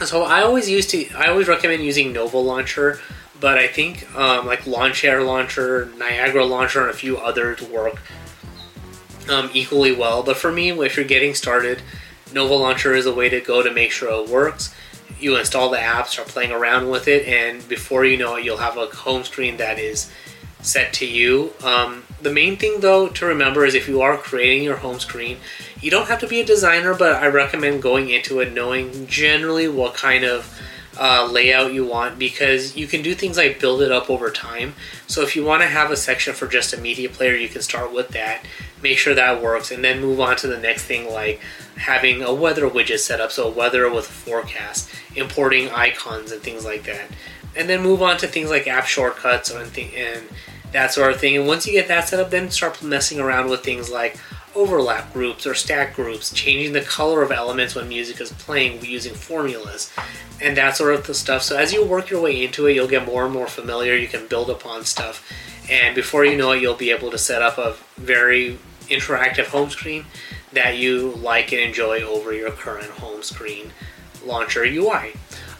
So 0.04 0.24
I 0.24 0.42
always 0.42 0.68
used 0.68 0.90
to, 0.90 1.08
I 1.14 1.28
always 1.28 1.46
recommend 1.46 1.84
using 1.84 2.12
Nova 2.12 2.36
Launcher 2.36 2.98
but 3.40 3.58
I 3.58 3.66
think 3.66 4.14
um, 4.16 4.46
like 4.46 4.60
Lawnchair 4.60 5.24
Launcher, 5.24 5.90
Niagara 5.96 6.44
Launcher, 6.44 6.82
and 6.82 6.90
a 6.90 6.94
few 6.94 7.18
others 7.18 7.62
work 7.62 8.00
um, 9.28 9.50
equally 9.52 9.92
well. 9.92 10.22
But 10.22 10.36
for 10.36 10.52
me, 10.52 10.70
if 10.70 10.96
you're 10.96 11.04
getting 11.04 11.34
started, 11.34 11.82
Nova 12.32 12.54
Launcher 12.54 12.94
is 12.94 13.06
a 13.06 13.14
way 13.14 13.28
to 13.28 13.40
go 13.40 13.62
to 13.62 13.70
make 13.70 13.92
sure 13.92 14.24
it 14.24 14.30
works. 14.30 14.74
You 15.18 15.36
install 15.36 15.70
the 15.70 15.80
app, 15.80 16.08
start 16.08 16.28
playing 16.28 16.52
around 16.52 16.90
with 16.90 17.08
it, 17.08 17.26
and 17.26 17.66
before 17.68 18.04
you 18.04 18.16
know 18.16 18.36
it, 18.36 18.44
you'll 18.44 18.58
have 18.58 18.76
a 18.76 18.86
home 18.86 19.24
screen 19.24 19.56
that 19.58 19.78
is 19.78 20.10
set 20.60 20.92
to 20.94 21.06
you. 21.06 21.52
Um, 21.62 22.04
the 22.20 22.32
main 22.32 22.56
thing, 22.56 22.80
though, 22.80 23.08
to 23.08 23.26
remember 23.26 23.64
is 23.64 23.74
if 23.74 23.88
you 23.88 24.00
are 24.00 24.16
creating 24.16 24.64
your 24.64 24.76
home 24.76 24.98
screen, 24.98 25.38
you 25.80 25.90
don't 25.90 26.08
have 26.08 26.20
to 26.20 26.26
be 26.26 26.40
a 26.40 26.44
designer, 26.44 26.94
but 26.94 27.22
I 27.22 27.26
recommend 27.26 27.82
going 27.82 28.08
into 28.08 28.40
it 28.40 28.52
knowing 28.52 29.06
generally 29.06 29.68
what 29.68 29.94
kind 29.94 30.24
of 30.24 30.60
uh, 30.98 31.28
layout 31.30 31.72
you 31.72 31.84
want 31.84 32.18
because 32.18 32.76
you 32.76 32.86
can 32.86 33.02
do 33.02 33.14
things 33.14 33.36
like 33.36 33.60
build 33.60 33.82
it 33.82 33.92
up 33.92 34.10
over 34.10 34.30
time. 34.30 34.74
So 35.06 35.22
if 35.22 35.34
you 35.36 35.44
want 35.44 35.62
to 35.62 35.68
have 35.68 35.90
a 35.90 35.96
section 35.96 36.34
for 36.34 36.46
just 36.46 36.72
a 36.72 36.80
media 36.80 37.08
player, 37.08 37.34
you 37.34 37.48
can 37.48 37.62
start 37.62 37.92
with 37.92 38.08
that, 38.10 38.44
make 38.82 38.98
sure 38.98 39.14
that 39.14 39.42
works, 39.42 39.70
and 39.70 39.82
then 39.82 40.00
move 40.00 40.20
on 40.20 40.36
to 40.36 40.46
the 40.46 40.58
next 40.58 40.84
thing 40.84 41.12
like 41.12 41.40
having 41.76 42.22
a 42.22 42.32
weather 42.32 42.68
widget 42.68 42.98
set 42.98 43.20
up, 43.20 43.32
so 43.32 43.50
weather 43.50 43.90
with 43.90 44.06
forecast, 44.06 44.90
importing 45.16 45.70
icons 45.70 46.32
and 46.32 46.42
things 46.42 46.64
like 46.64 46.84
that, 46.84 47.10
and 47.56 47.68
then 47.68 47.82
move 47.82 48.02
on 48.02 48.16
to 48.18 48.26
things 48.26 48.50
like 48.50 48.66
app 48.66 48.86
shortcuts 48.86 49.50
and, 49.50 49.72
th- 49.72 49.94
and 49.94 50.28
that 50.72 50.92
sort 50.92 51.12
of 51.12 51.20
thing. 51.20 51.36
And 51.36 51.46
once 51.46 51.66
you 51.66 51.72
get 51.72 51.88
that 51.88 52.08
set 52.08 52.20
up, 52.20 52.30
then 52.30 52.50
start 52.50 52.82
messing 52.82 53.20
around 53.20 53.48
with 53.48 53.62
things 53.62 53.90
like 53.90 54.18
overlap 54.54 55.12
groups 55.12 55.46
or 55.46 55.54
stack 55.54 55.94
groups, 55.94 56.32
changing 56.32 56.72
the 56.72 56.80
color 56.80 57.22
of 57.22 57.32
elements 57.32 57.74
when 57.74 57.88
music 57.88 58.20
is 58.20 58.32
playing 58.32 58.84
using 58.84 59.14
formulas, 59.14 59.90
and 60.40 60.56
that 60.56 60.76
sort 60.76 60.94
of 60.94 61.16
stuff. 61.16 61.42
So 61.42 61.56
as 61.56 61.72
you 61.72 61.84
work 61.84 62.10
your 62.10 62.22
way 62.22 62.44
into 62.44 62.66
it, 62.66 62.74
you'll 62.74 62.88
get 62.88 63.06
more 63.06 63.24
and 63.24 63.32
more 63.32 63.46
familiar. 63.46 63.94
You 63.96 64.08
can 64.08 64.26
build 64.26 64.50
upon 64.50 64.84
stuff, 64.84 65.30
and 65.70 65.94
before 65.94 66.24
you 66.24 66.36
know 66.36 66.52
it, 66.52 66.62
you'll 66.62 66.74
be 66.74 66.90
able 66.90 67.10
to 67.10 67.18
set 67.18 67.42
up 67.42 67.58
a 67.58 67.76
very 67.96 68.58
interactive 68.88 69.46
home 69.46 69.70
screen 69.70 70.04
that 70.52 70.76
you 70.76 71.10
like 71.12 71.52
and 71.52 71.60
enjoy 71.60 72.00
over 72.00 72.32
your 72.32 72.50
current 72.50 72.90
home 72.90 73.22
screen 73.22 73.72
launcher 74.24 74.64
UI. 74.64 75.14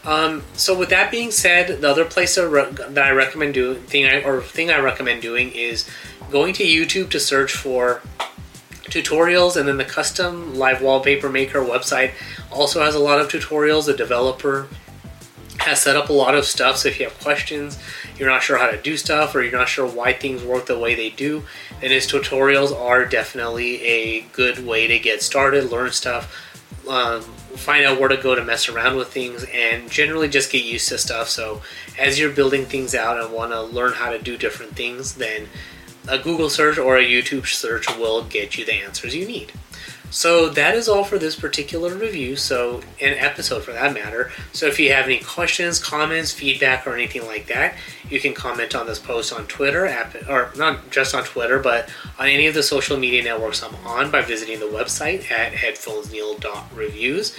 Um, 0.05 0.43
so 0.53 0.79
with 0.79 0.91
that 0.91 1.11
being 1.11 1.31
said, 1.31 1.81
the 1.81 1.91
other 1.91 2.05
place 2.05 2.35
that, 2.35 2.51
that 2.91 3.05
I 3.05 3.11
recommend 3.11 3.55
doing 3.55 3.81
thing 3.83 4.05
I, 4.05 4.23
or 4.23 4.43
thing 4.43 4.71
I 4.71 4.79
recommend 4.79 5.23
doing 5.23 5.51
is 5.53 5.89
going 6.31 6.53
to 6.55 6.65
YouTube 6.65 7.11
to 7.11 7.21
search 7.21 7.53
for 7.53 8.03
tutorials, 8.85 9.57
and 9.57 9.68
then 9.68 9.77
the 9.77 9.85
Kustom 9.85 10.57
Live 10.57 10.83
Wallpaper 10.83 11.29
Maker 11.29 11.61
website 11.61 12.12
also 12.51 12.83
has 12.83 12.94
a 12.94 12.99
lot 12.99 13.20
of 13.20 13.29
tutorials. 13.29 13.87
The 13.87 13.94
developer 13.94 14.68
has 15.59 15.81
set 15.81 15.97
up 15.97 16.11
a 16.11 16.12
lot 16.12 16.35
of 16.35 16.44
stuff, 16.44 16.79
so 16.79 16.88
if 16.88 16.99
you 16.99 17.07
have 17.07 17.18
questions, 17.20 17.79
you're 18.18 18.29
not 18.29 18.42
sure 18.42 18.59
how 18.59 18.70
to 18.70 18.81
do 18.81 18.97
stuff, 18.97 19.35
or 19.35 19.42
you're 19.42 19.57
not 19.57 19.68
sure 19.68 19.87
why 19.87 20.12
things 20.12 20.42
work 20.42 20.66
the 20.66 20.79
way 20.79 20.94
they 20.94 21.11
do, 21.11 21.42
then 21.81 21.90
his 21.90 22.07
tutorials 22.07 22.79
are 22.79 23.05
definitely 23.07 23.81
a 23.83 24.20
good 24.33 24.66
way 24.66 24.87
to 24.87 24.99
get 24.99 25.23
started, 25.23 25.70
learn 25.70 25.90
stuff, 25.90 26.53
um, 26.88 27.23
find 27.23 27.87
out 27.87 27.99
where 27.99 28.11
to 28.11 28.16
go 28.16 28.35
to 28.35 28.44
mess 28.44 28.68
around 28.68 28.97
with 28.97 29.09
things, 29.09 29.47
and 29.55 29.90
generally 29.90 30.29
just 30.29 30.53
get 30.53 30.64
used 30.64 30.88
to 30.90 30.99
stuff. 30.99 31.31
So 31.31 31.62
as 31.99 32.18
you're 32.18 32.33
building 32.33 32.66
things 32.66 32.94
out 32.94 33.18
and 33.18 33.33
want 33.33 33.53
to 33.53 33.62
learn 33.62 33.94
how 33.94 34.11
to 34.11 34.18
do 34.18 34.37
different 34.37 34.77
things, 34.77 35.14
then 35.14 35.49
a 36.09 36.19
Google 36.19 36.51
search 36.51 36.79
or 36.79 36.97
a 36.99 37.05
YouTube 37.05 37.47
search 37.47 37.88
will 37.97 38.25
get 38.25 38.59
you 38.59 38.64
the 38.64 38.75
answers 38.75 39.14
you 39.14 39.27
need. 39.27 39.53
So 40.11 40.49
that 40.51 40.77
is 40.77 40.88
all 40.88 41.03
for 41.03 41.19
this 41.19 41.35
particular 41.35 41.93
review, 41.93 42.37
so 42.37 42.83
an 43.01 43.14
episode 43.19 43.64
for 43.64 43.73
that 43.73 43.93
matter. 43.93 44.31
So 44.53 44.67
if 44.67 44.79
you 44.79 44.93
have 44.93 45.07
any 45.07 45.19
questions, 45.19 45.83
comments, 45.83 46.31
feedback, 46.31 46.87
or 46.87 46.95
anything 46.95 47.27
like 47.27 47.49
that, 47.49 47.75
you 48.09 48.21
can 48.21 48.33
comment 48.33 48.77
on 48.77 48.87
this 48.87 49.01
post 49.01 49.33
on 49.33 49.47
Twitter, 49.47 49.87
or 50.29 50.53
not 50.57 50.88
just 50.90 51.17
on 51.17 51.25
Twitter, 51.25 51.59
but 51.59 51.88
on 52.17 52.29
any 52.29 52.47
of 52.47 52.55
the 52.55 52.62
social 52.62 52.97
media 52.97 53.25
networks 53.25 53.61
I'm 53.64 53.75
on 53.85 54.12
by 54.12 54.21
visiting 54.21 54.61
the 54.61 54.67
website 54.67 55.29
at 55.33 55.53
headphonesneil.reviews. 55.53 57.37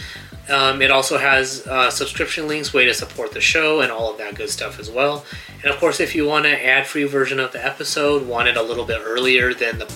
Um, 0.50 0.82
it 0.82 0.92
also 0.92 1.18
has 1.18 1.66
uh, 1.66 1.90
subscription 1.90 2.48
links, 2.48 2.74
way 2.74 2.86
to 2.86 2.94
support 2.94 3.32
the 3.32 3.42
show, 3.42 3.82
and 3.82 3.92
all 3.92 4.12
of 4.12 4.18
that 4.20 4.36
good 4.36 4.50
stuff 4.50 4.80
as 4.80 4.90
well. 4.90 5.26
And 5.64 5.74
of 5.74 5.80
course, 5.80 6.00
if 6.00 6.14
you 6.14 6.28
want 6.28 6.46
an 6.46 6.56
ad-free 6.56 7.06
version 7.06 7.40
of 7.40 7.52
the 7.52 7.66
episode, 7.66 8.28
want 8.28 8.48
it 8.48 8.58
a 8.58 8.62
little 8.62 8.86
bit 8.86 9.02
earlier 9.04 9.54
than 9.54 9.80
the 9.80 9.92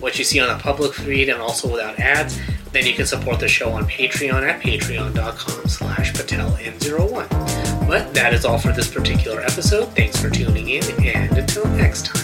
what 0.00 0.18
you 0.18 0.24
see 0.24 0.38
on 0.38 0.48
the 0.48 0.62
public 0.62 0.92
feed 0.92 1.30
and 1.30 1.40
also 1.40 1.66
without 1.70 1.98
ads, 1.98 2.38
then 2.72 2.84
you 2.84 2.92
can 2.92 3.06
support 3.06 3.40
the 3.40 3.48
show 3.48 3.70
on 3.72 3.86
Patreon 3.86 4.42
at 4.42 4.60
patreon.com 4.60 5.66
slash 5.66 6.12
pateln01. 6.12 7.88
But 7.88 8.12
that 8.12 8.34
is 8.34 8.44
all 8.44 8.58
for 8.58 8.72
this 8.72 8.92
particular 8.92 9.40
episode. 9.40 9.86
Thanks 9.96 10.20
for 10.20 10.28
tuning 10.28 10.68
in, 10.68 10.84
and 11.02 11.38
until 11.38 11.66
next 11.68 12.06
time. 12.06 12.23